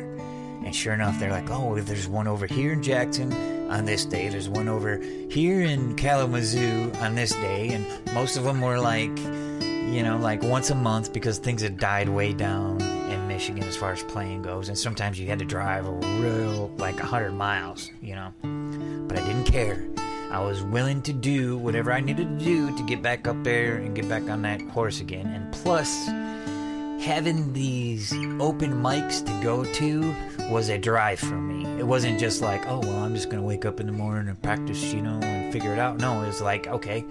And 0.65 0.75
sure 0.75 0.93
enough, 0.93 1.19
they're 1.19 1.31
like, 1.31 1.49
oh, 1.51 1.79
there's 1.79 2.07
one 2.07 2.27
over 2.27 2.47
here 2.47 2.73
in 2.73 2.81
Jackson 2.81 3.58
on 3.69 3.85
this 3.85 4.05
day. 4.05 4.29
There's 4.29 4.49
one 4.49 4.67
over 4.67 4.97
here 5.29 5.61
in 5.61 5.95
Kalamazoo 5.95 6.91
on 6.99 7.15
this 7.15 7.31
day. 7.31 7.69
And 7.69 8.13
most 8.13 8.37
of 8.37 8.43
them 8.43 8.61
were 8.61 8.79
like, 8.79 9.17
you 9.17 10.03
know, 10.03 10.17
like 10.19 10.43
once 10.43 10.69
a 10.69 10.75
month 10.75 11.13
because 11.13 11.37
things 11.37 11.61
had 11.61 11.77
died 11.77 12.09
way 12.09 12.33
down 12.33 12.81
in 12.81 13.27
Michigan 13.27 13.63
as 13.63 13.75
far 13.75 13.91
as 13.91 14.03
playing 14.03 14.41
goes. 14.41 14.69
And 14.69 14.77
sometimes 14.77 15.19
you 15.19 15.27
had 15.27 15.39
to 15.39 15.45
drive 15.45 15.87
a 15.87 15.91
real, 15.91 16.69
like 16.77 16.95
100 16.95 17.31
miles, 17.31 17.89
you 18.01 18.15
know. 18.15 18.33
But 19.07 19.19
I 19.19 19.25
didn't 19.25 19.45
care. 19.45 19.87
I 20.31 20.43
was 20.43 20.61
willing 20.61 21.01
to 21.03 21.13
do 21.13 21.57
whatever 21.57 21.91
I 21.91 22.01
needed 22.01 22.39
to 22.39 22.45
do 22.45 22.77
to 22.77 22.83
get 22.83 23.01
back 23.01 23.27
up 23.27 23.43
there 23.43 23.77
and 23.77 23.95
get 23.95 24.07
back 24.07 24.29
on 24.29 24.43
that 24.43 24.61
horse 24.61 25.01
again. 25.01 25.25
And 25.25 25.51
plus, 25.51 26.05
having 27.03 27.51
these 27.53 28.13
open 28.39 28.73
mics 28.73 29.25
to 29.25 29.43
go 29.43 29.63
to 29.63 30.13
was 30.49 30.69
a 30.69 30.77
drive 30.77 31.19
for 31.19 31.35
me. 31.35 31.65
It 31.79 31.85
wasn't 31.85 32.19
just 32.19 32.41
like, 32.41 32.65
oh, 32.67 32.79
well, 32.79 32.99
I'm 32.99 33.13
just 33.13 33.29
going 33.29 33.41
to 33.41 33.47
wake 33.47 33.65
up 33.65 33.79
in 33.79 33.85
the 33.85 33.91
morning 33.91 34.27
and 34.27 34.41
practice, 34.41 34.93
you 34.93 35.01
know, 35.01 35.19
and 35.21 35.53
figure 35.53 35.73
it 35.73 35.79
out. 35.79 35.97
No, 35.97 36.23
it 36.23 36.27
was 36.27 36.41
like, 36.41 36.67
okay, 36.67 37.05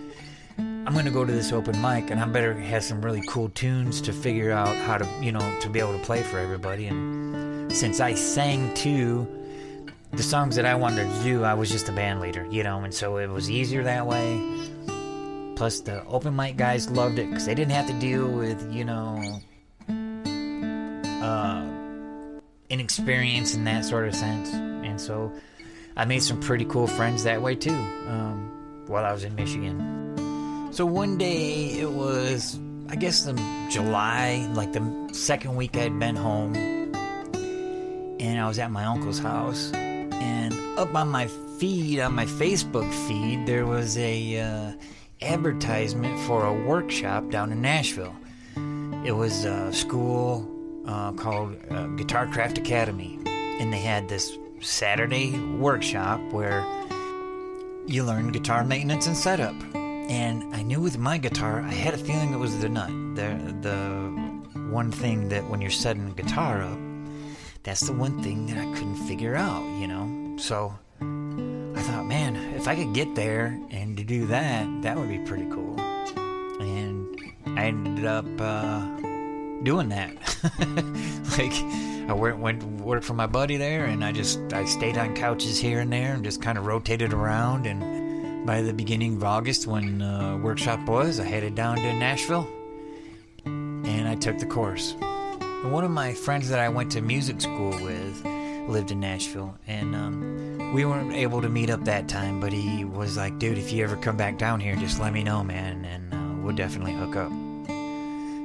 I'm 0.58 0.92
going 0.92 1.04
to 1.04 1.10
go 1.10 1.24
to 1.24 1.32
this 1.32 1.52
open 1.52 1.80
mic 1.80 2.10
and 2.10 2.20
I 2.20 2.26
better 2.26 2.52
have 2.54 2.82
some 2.82 3.00
really 3.00 3.22
cool 3.28 3.48
tunes 3.50 4.00
to 4.02 4.12
figure 4.12 4.50
out 4.50 4.74
how 4.76 4.98
to, 4.98 5.08
you 5.22 5.32
know, 5.32 5.58
to 5.60 5.68
be 5.68 5.78
able 5.78 5.96
to 5.96 6.04
play 6.04 6.22
for 6.22 6.38
everybody. 6.38 6.86
And 6.86 7.72
since 7.72 8.00
I 8.00 8.14
sang 8.14 8.74
too, 8.74 9.28
the 10.12 10.22
songs 10.22 10.56
that 10.56 10.64
I 10.64 10.74
wanted 10.74 11.08
to 11.08 11.22
do, 11.22 11.44
I 11.44 11.54
was 11.54 11.70
just 11.70 11.88
a 11.88 11.92
band 11.92 12.20
leader, 12.20 12.46
you 12.50 12.64
know, 12.64 12.80
and 12.80 12.92
so 12.92 13.18
it 13.18 13.28
was 13.28 13.50
easier 13.50 13.84
that 13.84 14.06
way. 14.06 14.42
Plus, 15.54 15.80
the 15.80 16.04
open 16.06 16.34
mic 16.34 16.56
guys 16.56 16.88
loved 16.90 17.18
it 17.18 17.28
because 17.28 17.46
they 17.46 17.54
didn't 17.54 17.72
have 17.72 17.86
to 17.86 17.92
deal 17.94 18.26
with, 18.28 18.72
you 18.72 18.84
know, 18.84 19.40
uh, 21.20 21.77
inexperience 22.70 23.54
in 23.54 23.64
that 23.64 23.84
sort 23.84 24.06
of 24.06 24.14
sense. 24.14 24.52
And 24.52 25.00
so 25.00 25.32
I 25.96 26.04
made 26.04 26.22
some 26.22 26.40
pretty 26.40 26.64
cool 26.64 26.86
friends 26.86 27.24
that 27.24 27.42
way 27.42 27.54
too 27.54 27.74
um, 27.74 28.84
while 28.86 29.04
I 29.04 29.12
was 29.12 29.24
in 29.24 29.34
Michigan. 29.34 30.68
So 30.72 30.84
one 30.84 31.18
day 31.18 31.70
it 31.80 31.90
was, 31.90 32.58
I 32.88 32.96
guess, 32.96 33.24
the 33.24 33.32
July, 33.70 34.48
like 34.54 34.72
the 34.72 35.08
second 35.12 35.56
week 35.56 35.76
I'd 35.76 35.98
been 35.98 36.16
home, 36.16 36.54
and 36.54 38.40
I 38.40 38.46
was 38.46 38.58
at 38.58 38.70
my 38.70 38.84
uncle's 38.84 39.18
house. 39.18 39.72
And 39.72 40.54
up 40.78 40.94
on 40.94 41.08
my 41.08 41.26
feed, 41.58 42.00
on 42.00 42.14
my 42.14 42.26
Facebook 42.26 42.88
feed, 43.08 43.46
there 43.46 43.66
was 43.66 43.96
a 43.96 44.38
uh, 44.38 44.72
advertisement 45.22 46.18
for 46.26 46.44
a 46.46 46.52
workshop 46.52 47.30
down 47.30 47.50
in 47.50 47.62
Nashville. 47.62 48.14
It 49.04 49.12
was 49.12 49.44
a 49.44 49.72
school 49.72 50.57
uh, 50.88 51.12
called 51.12 51.54
uh, 51.70 51.86
Guitar 51.88 52.26
Craft 52.26 52.58
Academy, 52.58 53.18
and 53.60 53.72
they 53.72 53.78
had 53.78 54.08
this 54.08 54.36
Saturday 54.60 55.38
workshop 55.38 56.20
where 56.32 56.64
you 57.86 58.02
learn 58.04 58.32
guitar 58.32 58.64
maintenance 58.64 59.06
and 59.06 59.16
setup. 59.16 59.54
And 59.74 60.54
I 60.54 60.62
knew 60.62 60.80
with 60.80 60.96
my 60.96 61.18
guitar, 61.18 61.60
I 61.60 61.70
had 61.70 61.92
a 61.92 61.98
feeling 61.98 62.32
it 62.32 62.38
was 62.38 62.58
the 62.58 62.68
nut, 62.70 62.88
the 63.14 63.54
the 63.60 64.70
one 64.70 64.90
thing 64.90 65.28
that 65.28 65.48
when 65.50 65.60
you're 65.60 65.70
setting 65.70 66.08
a 66.08 66.14
guitar 66.14 66.62
up, 66.62 66.78
that's 67.62 67.82
the 67.82 67.92
one 67.92 68.22
thing 68.22 68.46
that 68.46 68.56
I 68.56 68.64
couldn't 68.72 68.96
figure 69.06 69.36
out, 69.36 69.62
you 69.78 69.86
know. 69.86 70.36
So 70.38 70.74
I 71.00 71.82
thought, 71.82 72.06
man, 72.06 72.36
if 72.54 72.66
I 72.66 72.74
could 72.74 72.94
get 72.94 73.14
there 73.14 73.60
and 73.70 73.96
to 73.98 74.04
do 74.04 74.26
that, 74.28 74.66
that 74.82 74.96
would 74.96 75.10
be 75.10 75.18
pretty 75.18 75.48
cool. 75.50 75.78
And 75.78 77.20
I 77.46 77.64
ended 77.66 78.06
up. 78.06 78.26
Uh, 78.40 79.07
doing 79.62 79.88
that. 79.88 80.14
like 81.38 81.52
I 82.08 82.12
went 82.12 82.38
went 82.38 82.62
worked 82.80 83.04
for 83.04 83.14
my 83.14 83.26
buddy 83.26 83.56
there, 83.56 83.84
and 83.84 84.04
I 84.04 84.12
just 84.12 84.40
I 84.52 84.64
stayed 84.64 84.96
on 84.96 85.14
couches 85.14 85.58
here 85.58 85.80
and 85.80 85.92
there 85.92 86.14
and 86.14 86.24
just 86.24 86.40
kind 86.40 86.58
of 86.58 86.66
rotated 86.66 87.12
around. 87.12 87.66
And 87.66 88.46
by 88.46 88.62
the 88.62 88.72
beginning 88.72 89.16
of 89.16 89.24
August, 89.24 89.66
when 89.66 90.00
uh, 90.00 90.38
workshop 90.38 90.86
was, 90.88 91.20
I 91.20 91.24
headed 91.24 91.54
down 91.54 91.76
to 91.76 91.92
Nashville, 91.92 92.48
and 93.44 94.08
I 94.08 94.14
took 94.14 94.38
the 94.38 94.46
course. 94.46 94.94
And 95.00 95.72
one 95.72 95.84
of 95.84 95.90
my 95.90 96.14
friends 96.14 96.48
that 96.50 96.60
I 96.60 96.68
went 96.68 96.92
to 96.92 97.00
music 97.00 97.40
school 97.40 97.70
with 97.70 98.24
lived 98.68 98.90
in 98.90 99.00
Nashville, 99.00 99.56
and 99.66 99.94
um, 99.94 100.72
we 100.72 100.84
weren't 100.84 101.12
able 101.12 101.42
to 101.42 101.48
meet 101.48 101.68
up 101.70 101.84
that 101.84 102.08
time. 102.08 102.40
But 102.40 102.52
he 102.52 102.84
was 102.84 103.16
like, 103.16 103.38
"Dude, 103.38 103.58
if 103.58 103.72
you 103.72 103.84
ever 103.84 103.96
come 103.96 104.16
back 104.16 104.38
down 104.38 104.60
here, 104.60 104.76
just 104.76 105.00
let 105.00 105.12
me 105.12 105.22
know, 105.22 105.44
man, 105.44 105.84
and 105.84 106.14
uh, 106.14 106.42
we'll 106.42 106.56
definitely 106.56 106.92
hook 106.92 107.16
up." 107.16 107.47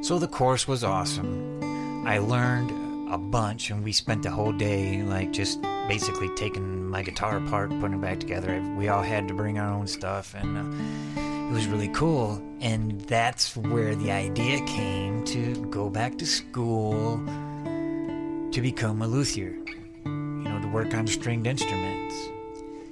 So 0.03 0.19
the 0.19 0.27
course 0.27 0.67
was 0.67 0.83
awesome. 0.83 2.05
I 2.05 2.17
learned 2.17 3.09
a 3.09 3.17
bunch, 3.17 3.69
and 3.69 3.85
we 3.85 3.93
spent 3.93 4.23
the 4.23 4.31
whole 4.31 4.51
day, 4.51 5.01
like, 5.01 5.31
just 5.31 5.61
basically 5.87 6.27
taking 6.35 6.89
my 6.89 7.03
guitar 7.03 7.37
apart, 7.37 7.69
putting 7.79 7.93
it 7.93 8.01
back 8.01 8.19
together. 8.19 8.61
We 8.77 8.89
all 8.89 9.01
had 9.01 9.29
to 9.29 9.33
bring 9.33 9.59
our 9.59 9.69
own 9.71 9.87
stuff, 9.87 10.35
and 10.35 10.57
uh, 10.57 11.49
it 11.49 11.53
was 11.53 11.67
really 11.67 11.87
cool. 11.87 12.43
And 12.59 12.99
that's 13.03 13.55
where 13.55 13.95
the 13.95 14.11
idea 14.11 14.59
came 14.65 15.23
to 15.23 15.65
go 15.67 15.89
back 15.89 16.17
to 16.17 16.25
school 16.25 17.23
to 17.63 18.61
become 18.61 19.01
a 19.01 19.07
luthier, 19.07 19.55
you 20.03 20.11
know, 20.11 20.59
to 20.61 20.67
work 20.67 20.93
on 20.93 21.07
stringed 21.07 21.47
instruments. 21.47 22.15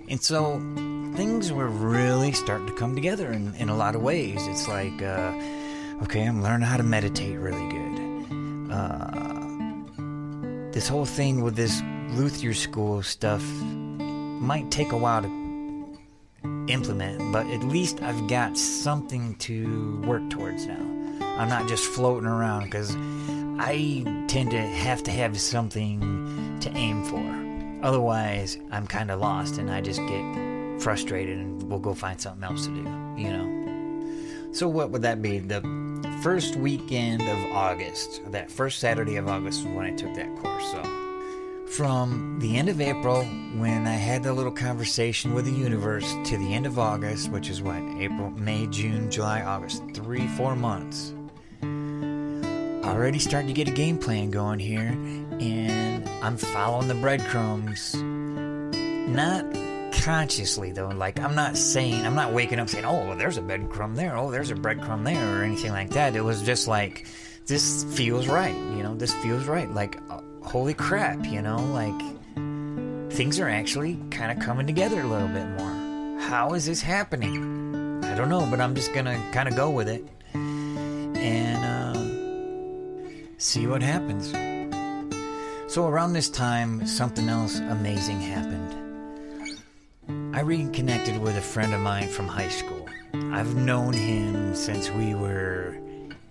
And 0.08 0.21
so 0.21 0.60
things 1.17 1.52
were 1.52 1.67
really 1.67 2.32
starting 2.32 2.67
to 2.67 2.74
come 2.74 2.95
together 2.95 3.34
in, 3.34 3.54
in 3.56 3.67
a 3.67 3.76
lot 3.76 3.95
of 3.95 4.02
ways. 4.02 4.47
It's 4.47 4.69
like, 4.69 5.02
uh, 5.02 5.34
Okay, 6.04 6.24
I'm 6.24 6.42
learning 6.42 6.68
how 6.68 6.78
to 6.78 6.84
meditate 6.84 7.38
really 7.38 7.68
good. 7.70 8.72
Uh, 8.72 9.12
this 10.72 10.88
whole 10.88 11.06
thing 11.06 11.44
with 11.44 11.56
this 11.56 11.84
Luthier 12.10 12.56
School 12.56 13.04
stuff 13.04 13.44
might 13.44 14.72
take 14.72 14.94
a 14.94 14.98
while 14.98 15.22
to 15.22 16.00
implement, 16.68 17.32
but 17.32 17.46
at 17.48 17.64
least 17.64 18.02
I've 18.02 18.28
got 18.28 18.58
something 18.58 19.36
to 19.36 20.02
work 20.02 20.28
towards 20.32 20.66
now. 20.66 20.82
I'm 21.38 21.48
not 21.48 21.70
just 21.70 21.86
floating 21.86 22.28
around 22.28 22.64
because 22.64 22.98
I 23.60 24.04
tend 24.28 24.50
to 24.52 24.60
have 24.60 25.04
to 25.04 25.12
have 25.12 25.40
something 25.40 26.58
to 26.62 26.76
aim 26.76 27.06
for. 27.06 27.86
Otherwise, 27.88 28.58
I'm 28.72 28.88
kind 28.88 29.12
of 29.12 29.20
lost 29.20 29.60
and 29.60 29.70
I 29.70 29.82
just 29.82 30.00
get 30.08 30.82
frustrated 30.82 31.38
and 31.38 31.62
we'll 31.70 31.80
go 31.80 31.94
find 31.94 32.20
something 32.20 32.44
else 32.44 32.66
to 32.66 32.74
do, 32.74 32.82
you 33.22 33.32
know? 33.32 34.50
So, 34.52 34.68
what 34.68 34.90
would 34.90 35.04
that 35.04 35.22
be? 35.22 35.40
The 35.40 35.62
first 36.22 36.56
weekend 36.56 37.22
of 37.24 37.52
August, 37.52 38.22
that 38.32 38.52
first 38.52 38.80
Saturday 38.80 39.16
of 39.16 39.28
August, 39.28 39.66
when 39.66 39.86
I 39.86 39.92
took 39.92 40.14
that 40.16 40.36
course. 40.38 40.72
So, 40.72 40.84
from 41.76 42.38
the 42.40 42.58
end 42.58 42.70
of 42.70 42.80
April, 42.80 43.24
when 43.56 43.88
I 43.88 43.96
had 43.96 44.22
the 44.22 44.32
little 44.32 44.52
conversation 44.52 45.34
with 45.34 45.46
the 45.46 45.52
universe, 45.52 46.14
to 46.26 46.38
the 46.38 46.54
end 46.54 46.68
of 46.68 46.78
August, 46.78 47.32
which 47.32 47.50
is 47.50 47.62
what? 47.62 47.82
April, 47.98 48.30
May, 48.32 48.68
June, 48.68 49.10
July, 49.10 49.42
August. 49.42 49.82
Three, 49.96 50.28
four 50.28 50.56
months. 50.56 51.14
Already 52.86 53.20
starting 53.20 53.48
to 53.48 53.54
get 53.54 53.68
a 53.68 53.72
game 53.72 53.98
plan 53.98 54.30
going 54.30 54.60
here, 54.60 54.90
and 55.40 56.08
I'm 56.22 56.38
following 56.38 56.88
the 56.88 56.96
breadcrumbs. 56.96 57.96
Not 57.96 59.46
consciously 60.02 60.72
though 60.72 60.88
like 60.88 61.20
i'm 61.20 61.36
not 61.36 61.56
saying 61.56 62.06
i'm 62.06 62.16
not 62.16 62.34
waking 62.34 62.60
up 62.60 62.68
saying 62.68 62.86
oh 62.86 63.06
well, 63.06 63.18
there's 63.18 63.38
a 63.38 63.42
breadcrumb 63.42 63.96
there. 63.96 64.18
Oh 64.18 64.32
there's 64.32 64.52
a 64.52 64.56
breadcrumb 64.56 65.04
there 65.04 65.40
or 65.40 65.44
anything 65.44 65.72
like 65.72 65.92
that. 65.92 66.16
It 66.16 66.22
was 66.22 66.42
just 66.42 66.68
like 66.68 67.08
this 67.46 67.84
feels 67.96 68.28
right 68.28 68.56
you 68.56 68.84
know? 68.84 68.96
This 68.96 69.14
feels 69.16 69.46
right. 69.46 69.70
Like 69.70 70.00
uh, 70.10 70.22
holy 70.42 70.74
crap 70.74 71.26
you 71.26 71.42
know? 71.42 71.58
Like 71.58 73.12
things 73.12 73.40
are 73.40 73.50
actually 73.50 74.00
kind 74.10 74.32
of 74.32 74.44
coming 74.44 74.66
together 74.66 75.02
a 75.02 75.08
little 75.08 75.28
bit 75.28 75.48
more. 75.50 76.20
How 76.20 76.54
is 76.54 76.66
this 76.66 76.82
happening? 76.82 78.04
I 78.04 78.16
don't 78.16 78.30
know 78.30 78.48
but 78.50 78.60
i'm 78.60 78.76
just 78.76 78.94
gonna 78.94 79.22
kind 79.32 79.48
of 79.48 79.56
go 79.56 79.70
with 79.70 79.88
it. 79.88 80.06
And 80.34 81.64
uh, 81.64 83.10
see 83.38 83.68
what 83.68 83.84
happens. 83.84 84.32
So 85.72 85.88
around 85.88 86.14
this 86.14 86.30
time 86.30 86.88
something 86.88 87.30
else 87.30 87.60
amazing 87.60 88.20
happened 88.20 88.91
I 90.34 90.39
reconnected 90.39 91.17
with 91.17 91.36
a 91.36 91.41
friend 91.41 91.74
of 91.74 91.82
mine 91.82 92.08
from 92.08 92.26
high 92.26 92.48
school. 92.48 92.88
I've 93.13 93.54
known 93.54 93.91
him 93.91 94.56
since 94.56 94.89
we 94.89 95.13
were 95.13 95.78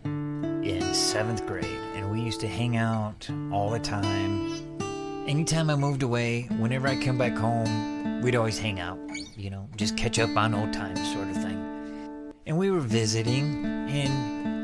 in 0.04 0.94
seventh 0.94 1.46
grade, 1.46 1.66
and 1.94 2.10
we 2.10 2.22
used 2.22 2.40
to 2.40 2.48
hang 2.48 2.78
out 2.78 3.28
all 3.52 3.68
the 3.68 3.78
time. 3.78 4.54
anytime 5.28 5.68
I 5.68 5.76
moved 5.76 6.02
away, 6.02 6.48
whenever 6.58 6.88
I 6.88 6.96
come 6.96 7.18
back 7.18 7.36
home, 7.36 8.22
we'd 8.22 8.34
always 8.34 8.58
hang 8.58 8.80
out, 8.80 8.98
you 9.36 9.50
know, 9.50 9.68
just 9.76 9.98
catch 9.98 10.18
up 10.18 10.34
on 10.34 10.54
old 10.54 10.72
times, 10.72 11.00
sort 11.12 11.28
of 11.28 11.36
thing. 11.36 12.32
And 12.46 12.56
we 12.56 12.70
were 12.70 12.80
visiting, 12.80 13.66
and 13.66 14.59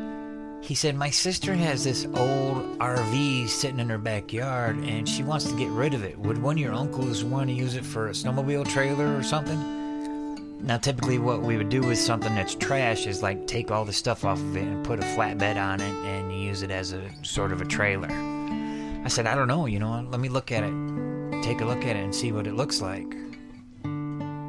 he 0.67 0.75
said, 0.75 0.97
My 0.97 1.11
sister 1.11 1.55
has 1.55 1.85
this 1.85 2.07
old 2.07 2.79
RV 2.81 3.49
sitting 3.49 3.79
in 3.79 3.89
her 3.89 3.99
backyard, 3.99 4.77
and 4.79 5.09
she 5.09 5.23
wants 5.23 5.45
to 5.45 5.57
get 5.57 5.69
rid 5.69 5.95
of 5.95 6.03
it. 6.03 6.19
Would 6.19 6.39
one 6.39 6.57
of 6.57 6.61
your 6.61 6.75
uncles 6.75 7.23
want 7.23 7.49
to 7.51 7.55
use 7.55 7.77
it 7.77 7.85
for 7.85 8.09
a 8.09 8.11
snowmobile 8.11 8.67
trailer 8.69 9.17
or 9.17 9.23
something? 9.23 10.57
Now, 10.61 10.79
typically, 10.79 11.21
what 11.21 11.43
we 11.43 11.57
would 11.57 11.69
do 11.69 11.83
with 11.83 11.99
something 11.99 12.35
that's 12.35 12.57
trash 12.57 13.07
is 13.07 13.23
like 13.23 13.47
take 13.47 13.71
all 13.71 13.85
the 13.85 13.93
stuff 13.93 14.25
off 14.25 14.41
of 14.41 14.57
it 14.57 14.63
and 14.63 14.85
put 14.85 14.99
a 14.99 15.03
flatbed 15.03 15.57
on 15.57 15.81
it 15.81 15.95
and 16.05 16.33
use 16.33 16.63
it 16.63 16.73
as 16.73 16.93
a 16.93 17.11
sort 17.23 17.53
of 17.53 17.61
a 17.61 17.65
trailer. 17.65 18.11
I 18.11 19.09
said, 19.09 19.29
I 19.29 19.37
don't 19.37 19.47
know, 19.47 19.67
you 19.67 19.79
know, 19.79 20.05
let 20.11 20.19
me 20.19 20.29
look 20.29 20.51
at 20.51 20.65
it. 20.65 21.43
Take 21.45 21.61
a 21.61 21.65
look 21.65 21.85
at 21.85 21.95
it 21.95 22.03
and 22.03 22.13
see 22.13 22.33
what 22.33 22.49
it 22.49 22.55
looks 22.55 22.81
like. 22.81 23.15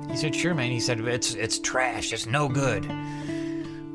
He 0.10 0.17
said, 0.17 0.34
Sure, 0.34 0.56
man. 0.56 0.71
He 0.71 0.80
said, 0.80 0.99
It's, 1.01 1.36
it's 1.36 1.60
trash, 1.60 2.12
it's 2.12 2.25
no 2.25 2.49
good. 2.49 2.89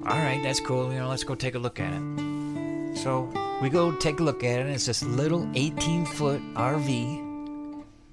All 0.04 0.18
right, 0.18 0.42
that's 0.42 0.58
cool, 0.58 0.92
you 0.92 0.98
know, 0.98 1.08
let's 1.08 1.22
go 1.22 1.36
take 1.36 1.54
a 1.54 1.60
look 1.60 1.78
at 1.78 1.92
it. 1.92 2.96
So 2.96 3.32
we 3.62 3.70
go 3.70 3.92
take 3.92 4.18
a 4.18 4.22
look 4.24 4.42
at 4.42 4.58
it, 4.58 4.66
it's 4.66 4.86
this 4.86 5.04
little 5.04 5.48
18 5.54 6.06
foot 6.06 6.42
RV. 6.54 7.20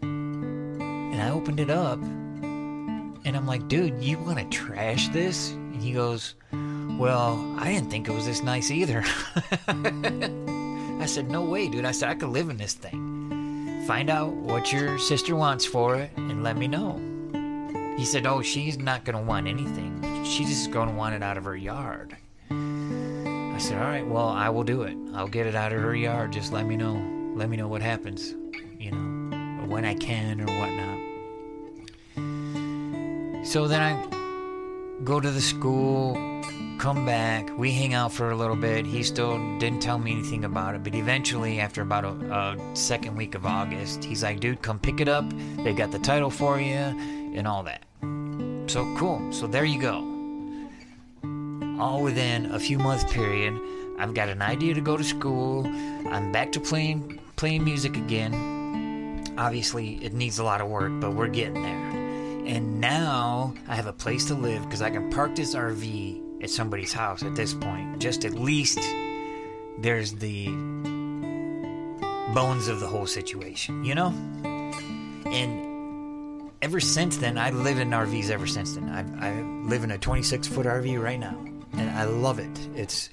And 0.03 1.19
I 1.19 1.31
opened 1.31 1.59
it 1.59 1.71
up 1.71 1.97
and 1.99 3.35
I'm 3.35 3.47
like, 3.47 3.67
dude, 3.67 4.03
you 4.03 4.19
want 4.19 4.37
to 4.37 4.45
trash 4.55 5.09
this? 5.09 5.49
And 5.51 5.81
he 5.81 5.91
goes, 5.91 6.35
well, 6.51 7.55
I 7.57 7.71
didn't 7.73 7.89
think 7.89 8.07
it 8.07 8.11
was 8.11 8.27
this 8.27 8.43
nice 8.43 8.69
either. 8.69 9.03
I 9.67 11.05
said, 11.07 11.31
no 11.31 11.41
way, 11.43 11.69
dude. 11.69 11.85
I 11.85 11.91
said, 11.91 12.09
I 12.09 12.13
could 12.15 12.29
live 12.29 12.49
in 12.49 12.57
this 12.57 12.75
thing. 12.75 13.85
Find 13.87 14.11
out 14.11 14.31
what 14.31 14.71
your 14.71 14.99
sister 14.99 15.35
wants 15.35 15.65
for 15.65 15.95
it 15.95 16.11
and 16.17 16.43
let 16.43 16.55
me 16.55 16.67
know. 16.67 17.01
He 17.97 18.05
said, 18.05 18.27
oh, 18.27 18.43
she's 18.43 18.77
not 18.77 19.05
going 19.05 19.17
to 19.17 19.23
want 19.23 19.47
anything. 19.47 20.08
She's 20.23 20.49
just 20.49 20.71
going 20.71 20.89
to 20.89 20.95
want 20.95 21.15
it 21.15 21.23
out 21.23 21.37
of 21.37 21.43
her 21.45 21.55
yard. 21.55 22.15
I 22.51 23.57
said, 23.57 23.77
all 23.77 23.87
right, 23.87 24.07
well, 24.07 24.29
I 24.29 24.49
will 24.49 24.63
do 24.63 24.83
it. 24.83 24.95
I'll 25.13 25.27
get 25.27 25.45
it 25.45 25.55
out 25.55 25.73
of 25.73 25.81
her 25.81 25.95
yard. 25.95 26.31
Just 26.31 26.53
let 26.53 26.65
me 26.65 26.77
know. 26.77 26.93
Let 27.35 27.49
me 27.49 27.57
know 27.57 27.67
what 27.67 27.81
happens, 27.81 28.33
you 28.77 28.91
know, 28.91 29.65
when 29.67 29.85
I 29.85 29.95
can 29.95 30.41
or 30.41 30.45
whatnot. 30.45 30.97
So 33.45 33.67
then 33.67 33.81
I 33.81 35.03
go 35.03 35.19
to 35.19 35.31
the 35.31 35.41
school, 35.41 36.13
come 36.77 37.05
back, 37.05 37.49
we 37.57 37.71
hang 37.71 37.93
out 37.93 38.11
for 38.11 38.31
a 38.31 38.35
little 38.35 38.55
bit. 38.55 38.85
He 38.85 39.03
still 39.03 39.37
didn't 39.59 39.81
tell 39.81 39.97
me 39.97 40.11
anything 40.11 40.45
about 40.45 40.75
it, 40.75 40.83
but 40.83 40.95
eventually, 40.95 41.59
after 41.59 41.81
about 41.81 42.05
a, 42.05 42.09
a 42.09 42.75
second 42.75 43.15
week 43.15 43.35
of 43.35 43.45
August, 43.45 44.03
he's 44.03 44.23
like, 44.23 44.39
dude, 44.39 44.61
come 44.61 44.79
pick 44.79 44.99
it 44.99 45.07
up. 45.07 45.25
They 45.57 45.73
got 45.73 45.91
the 45.91 45.99
title 45.99 46.29
for 46.29 46.59
you 46.59 46.73
and 46.73 47.47
all 47.47 47.63
that. 47.63 47.83
So 48.69 48.85
cool. 48.97 49.33
So 49.33 49.47
there 49.47 49.65
you 49.65 49.81
go. 49.81 50.05
All 51.81 52.03
within 52.03 52.51
a 52.51 52.59
few 52.59 52.77
month 52.77 53.09
period, 53.09 53.59
I've 53.97 54.13
got 54.13 54.29
an 54.29 54.43
idea 54.43 54.75
to 54.75 54.81
go 54.81 54.95
to 54.95 55.03
school. 55.03 55.65
I'm 55.65 56.31
back 56.31 56.51
to 56.51 56.59
playing 56.59 57.19
playing 57.35 57.63
music 57.63 57.97
again. 57.97 59.33
Obviously, 59.39 59.95
it 60.05 60.13
needs 60.13 60.37
a 60.37 60.43
lot 60.43 60.61
of 60.61 60.67
work, 60.67 60.91
but 60.99 61.15
we're 61.15 61.29
getting 61.29 61.63
there. 61.63 62.45
And 62.45 62.79
now 62.79 63.55
I 63.67 63.75
have 63.75 63.87
a 63.87 63.93
place 63.93 64.25
to 64.25 64.35
live 64.35 64.61
because 64.65 64.83
I 64.83 64.91
can 64.91 65.09
park 65.09 65.35
this 65.35 65.55
RV 65.55 66.43
at 66.43 66.51
somebody's 66.51 66.93
house 66.93 67.23
at 67.23 67.35
this 67.35 67.55
point. 67.55 67.97
Just 67.99 68.23
at 68.23 68.35
least 68.35 68.79
there's 69.79 70.13
the 70.13 70.45
bones 72.35 72.67
of 72.67 72.81
the 72.81 72.87
whole 72.87 73.07
situation, 73.07 73.83
you 73.83 73.95
know? 73.95 74.09
And 75.25 75.68
ever 76.61 76.79
since 76.79 77.17
then, 77.17 77.37
I 77.37 77.51
live 77.51 77.79
in 77.79 77.89
RVs 77.91 78.29
ever 78.29 78.47
since 78.47 78.73
then. 78.73 78.89
I, 78.89 79.29
I 79.29 79.41
live 79.67 79.83
in 79.83 79.91
a 79.91 79.97
26 79.97 80.47
foot 80.47 80.65
RV 80.65 81.01
right 81.01 81.19
now, 81.19 81.37
and 81.73 81.89
I 81.91 82.03
love 82.03 82.39
it. 82.39 82.59
It's 82.75 83.09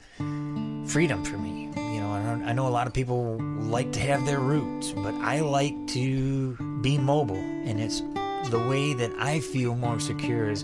freedom 0.86 1.24
for 1.24 1.38
me. 1.38 1.70
You 1.76 2.00
know, 2.00 2.12
I, 2.12 2.50
I 2.50 2.52
know 2.52 2.66
a 2.66 2.70
lot 2.70 2.86
of 2.86 2.92
people 2.92 3.38
like 3.40 3.92
to 3.92 4.00
have 4.00 4.26
their 4.26 4.40
roots, 4.40 4.92
but 4.92 5.14
I 5.14 5.40
like 5.40 5.74
to 5.88 6.56
be 6.80 6.98
mobile, 6.98 7.36
and 7.36 7.80
it's 7.80 8.00
the 8.50 8.64
way 8.68 8.94
that 8.94 9.12
I 9.18 9.40
feel 9.40 9.74
more 9.74 10.00
secure 10.00 10.50
is 10.50 10.62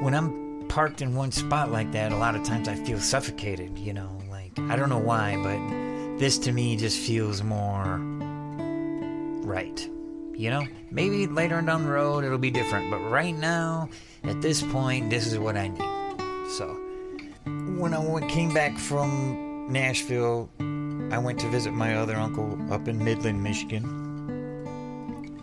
when 0.00 0.14
I'm 0.14 0.66
parked 0.68 1.02
in 1.02 1.14
one 1.14 1.32
spot 1.32 1.70
like 1.70 1.92
that, 1.92 2.12
a 2.12 2.16
lot 2.16 2.34
of 2.34 2.44
times 2.44 2.68
I 2.68 2.74
feel 2.74 2.98
suffocated, 2.98 3.78
you 3.78 3.92
know, 3.92 4.20
like 4.28 4.58
I 4.58 4.76
don't 4.76 4.88
know 4.88 4.98
why, 4.98 5.36
but 5.36 6.18
this 6.18 6.38
to 6.38 6.52
me 6.52 6.76
just 6.76 6.98
feels 6.98 7.42
more 7.42 7.98
right. 9.44 9.88
You 10.36 10.50
know, 10.50 10.66
maybe 10.90 11.26
later 11.26 11.56
on 11.56 11.66
down 11.66 11.84
the 11.84 11.90
road 11.90 12.24
it'll 12.24 12.38
be 12.38 12.50
different, 12.50 12.90
but 12.90 12.98
right 12.98 13.34
now, 13.34 13.88
at 14.24 14.42
this 14.42 14.62
point, 14.62 15.08
this 15.08 15.26
is 15.26 15.38
what 15.38 15.56
I 15.56 15.68
need. 15.68 16.50
So, 16.50 16.78
when 17.78 17.94
I 17.94 18.28
came 18.28 18.52
back 18.52 18.76
from 18.76 19.72
Nashville, 19.72 20.50
I 21.10 21.18
went 21.18 21.40
to 21.40 21.48
visit 21.48 21.72
my 21.72 21.96
other 21.96 22.16
uncle 22.16 22.58
up 22.72 22.86
in 22.86 23.02
Midland, 23.02 23.42
Michigan 23.42 24.06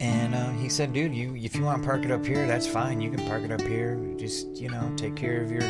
and 0.04 0.36
uh, 0.36 0.52
he 0.52 0.68
said, 0.68 0.92
dude, 0.92 1.16
you 1.16 1.34
if 1.36 1.56
you 1.56 1.64
want 1.64 1.82
to 1.82 1.88
park 1.88 2.04
it 2.04 2.12
up 2.12 2.26
here, 2.26 2.46
that's 2.46 2.68
fine. 2.68 3.00
You 3.00 3.10
can 3.10 3.26
park 3.26 3.44
it 3.44 3.52
up 3.54 3.62
here. 3.62 3.98
Just, 4.18 4.48
you 4.58 4.68
know, 4.68 4.92
take 4.98 5.16
care 5.16 5.42
of 5.42 5.50
your 5.50 5.64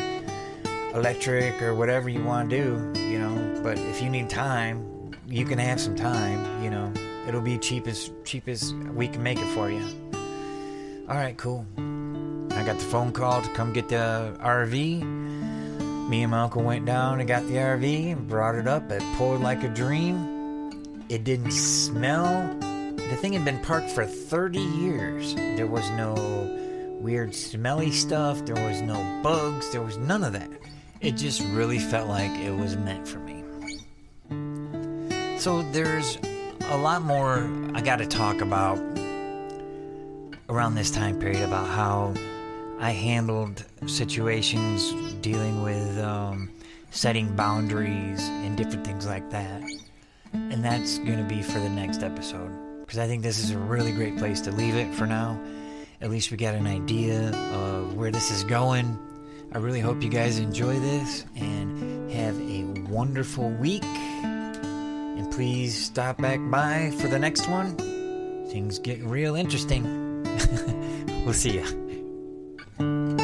electric 0.95 1.61
or 1.61 1.75
whatever 1.75 2.09
you 2.09 2.23
want 2.23 2.49
to 2.49 2.57
do, 2.57 2.99
you 2.99 3.19
know. 3.19 3.61
But 3.61 3.77
if 3.77 4.01
you 4.01 4.09
need 4.09 4.31
time, 4.31 5.11
you 5.27 5.45
can 5.45 5.59
have 5.59 5.79
some 5.79 5.95
time, 5.95 6.63
you 6.63 6.71
know. 6.71 6.91
It'll 7.27 7.41
be 7.41 7.57
cheapest 7.57 8.11
cheapest 8.25 8.75
we 8.75 9.07
can 9.07 9.23
make 9.23 9.39
it 9.39 9.47
for 9.53 9.69
you. 9.69 9.83
All 11.09 11.15
right, 11.15 11.37
cool. 11.37 11.65
I 11.77 12.63
got 12.63 12.77
the 12.77 12.85
phone 12.85 13.11
call 13.11 13.41
to 13.41 13.49
come 13.49 13.73
get 13.73 13.89
the 13.89 14.35
RV. 14.39 15.03
Me 16.09 16.23
and 16.23 16.31
my 16.31 16.41
uncle 16.41 16.63
went 16.63 16.85
down 16.85 17.19
and 17.19 17.27
got 17.27 17.45
the 17.47 17.55
RV 17.55 18.11
and 18.11 18.27
brought 18.27 18.55
it 18.55 18.67
up. 18.67 18.91
It 18.91 19.01
pulled 19.17 19.41
like 19.41 19.63
a 19.63 19.69
dream. 19.69 20.71
It 21.09 21.23
didn't 21.23 21.51
smell 21.51 22.57
the 23.13 23.19
thing 23.19 23.33
had 23.33 23.45
been 23.45 23.59
parked 23.59 23.91
for 23.91 24.05
30 24.05 24.59
years. 24.59 25.35
There 25.35 25.67
was 25.67 25.87
no 25.91 26.15
weird 26.99 27.35
smelly 27.35 27.91
stuff, 27.91 28.43
there 28.43 28.55
was 28.55 28.81
no 28.81 28.95
bugs, 29.21 29.71
there 29.71 29.83
was 29.83 29.97
none 29.97 30.23
of 30.23 30.33
that. 30.33 30.49
It 30.99 31.11
just 31.11 31.41
really 31.51 31.77
felt 31.77 32.07
like 32.07 32.31
it 32.31 32.55
was 32.55 32.75
meant 32.75 33.07
for 33.07 33.19
me. 33.19 33.43
So 35.37 35.61
there's 35.73 36.17
a 36.69 36.77
lot 36.77 37.01
more 37.01 37.49
I 37.73 37.81
got 37.81 37.97
to 37.97 38.05
talk 38.05 38.41
about 38.41 38.79
around 40.49 40.75
this 40.75 40.91
time 40.91 41.19
period 41.19 41.43
about 41.43 41.67
how 41.67 42.13
I 42.79 42.91
handled 42.91 43.65
situations 43.85 44.93
dealing 45.21 45.63
with 45.63 45.97
um, 45.99 46.51
setting 46.91 47.35
boundaries 47.35 48.21
and 48.21 48.57
different 48.57 48.85
things 48.85 49.05
like 49.05 49.29
that. 49.31 49.61
And 50.33 50.63
that's 50.63 50.97
going 50.99 51.17
to 51.17 51.23
be 51.23 51.41
for 51.41 51.59
the 51.59 51.69
next 51.69 52.03
episode 52.03 52.51
because 52.81 52.99
I 52.99 53.07
think 53.07 53.23
this 53.23 53.39
is 53.39 53.51
a 53.51 53.57
really 53.57 53.91
great 53.91 54.17
place 54.17 54.41
to 54.41 54.51
leave 54.51 54.75
it 54.75 54.93
for 54.93 55.05
now. 55.05 55.39
At 56.01 56.09
least 56.09 56.31
we 56.31 56.37
got 56.37 56.55
an 56.55 56.67
idea 56.67 57.29
of 57.53 57.95
where 57.95 58.11
this 58.11 58.31
is 58.31 58.43
going. 58.43 58.97
I 59.53 59.59
really 59.59 59.79
hope 59.79 60.01
you 60.03 60.09
guys 60.09 60.39
enjoy 60.39 60.79
this 60.79 61.25
and 61.35 62.11
have 62.11 62.39
a 62.39 62.63
wonderful 62.91 63.49
week. 63.51 63.83
Please 65.35 65.85
stop 65.85 66.21
back 66.21 66.39
by 66.51 66.91
for 66.99 67.07
the 67.07 67.17
next 67.17 67.49
one. 67.49 67.75
Things 68.51 68.77
get 68.77 69.03
real 69.03 69.35
interesting. 69.35 69.83
we'll 71.25 71.33
see 71.33 71.59
ya. 71.59 73.22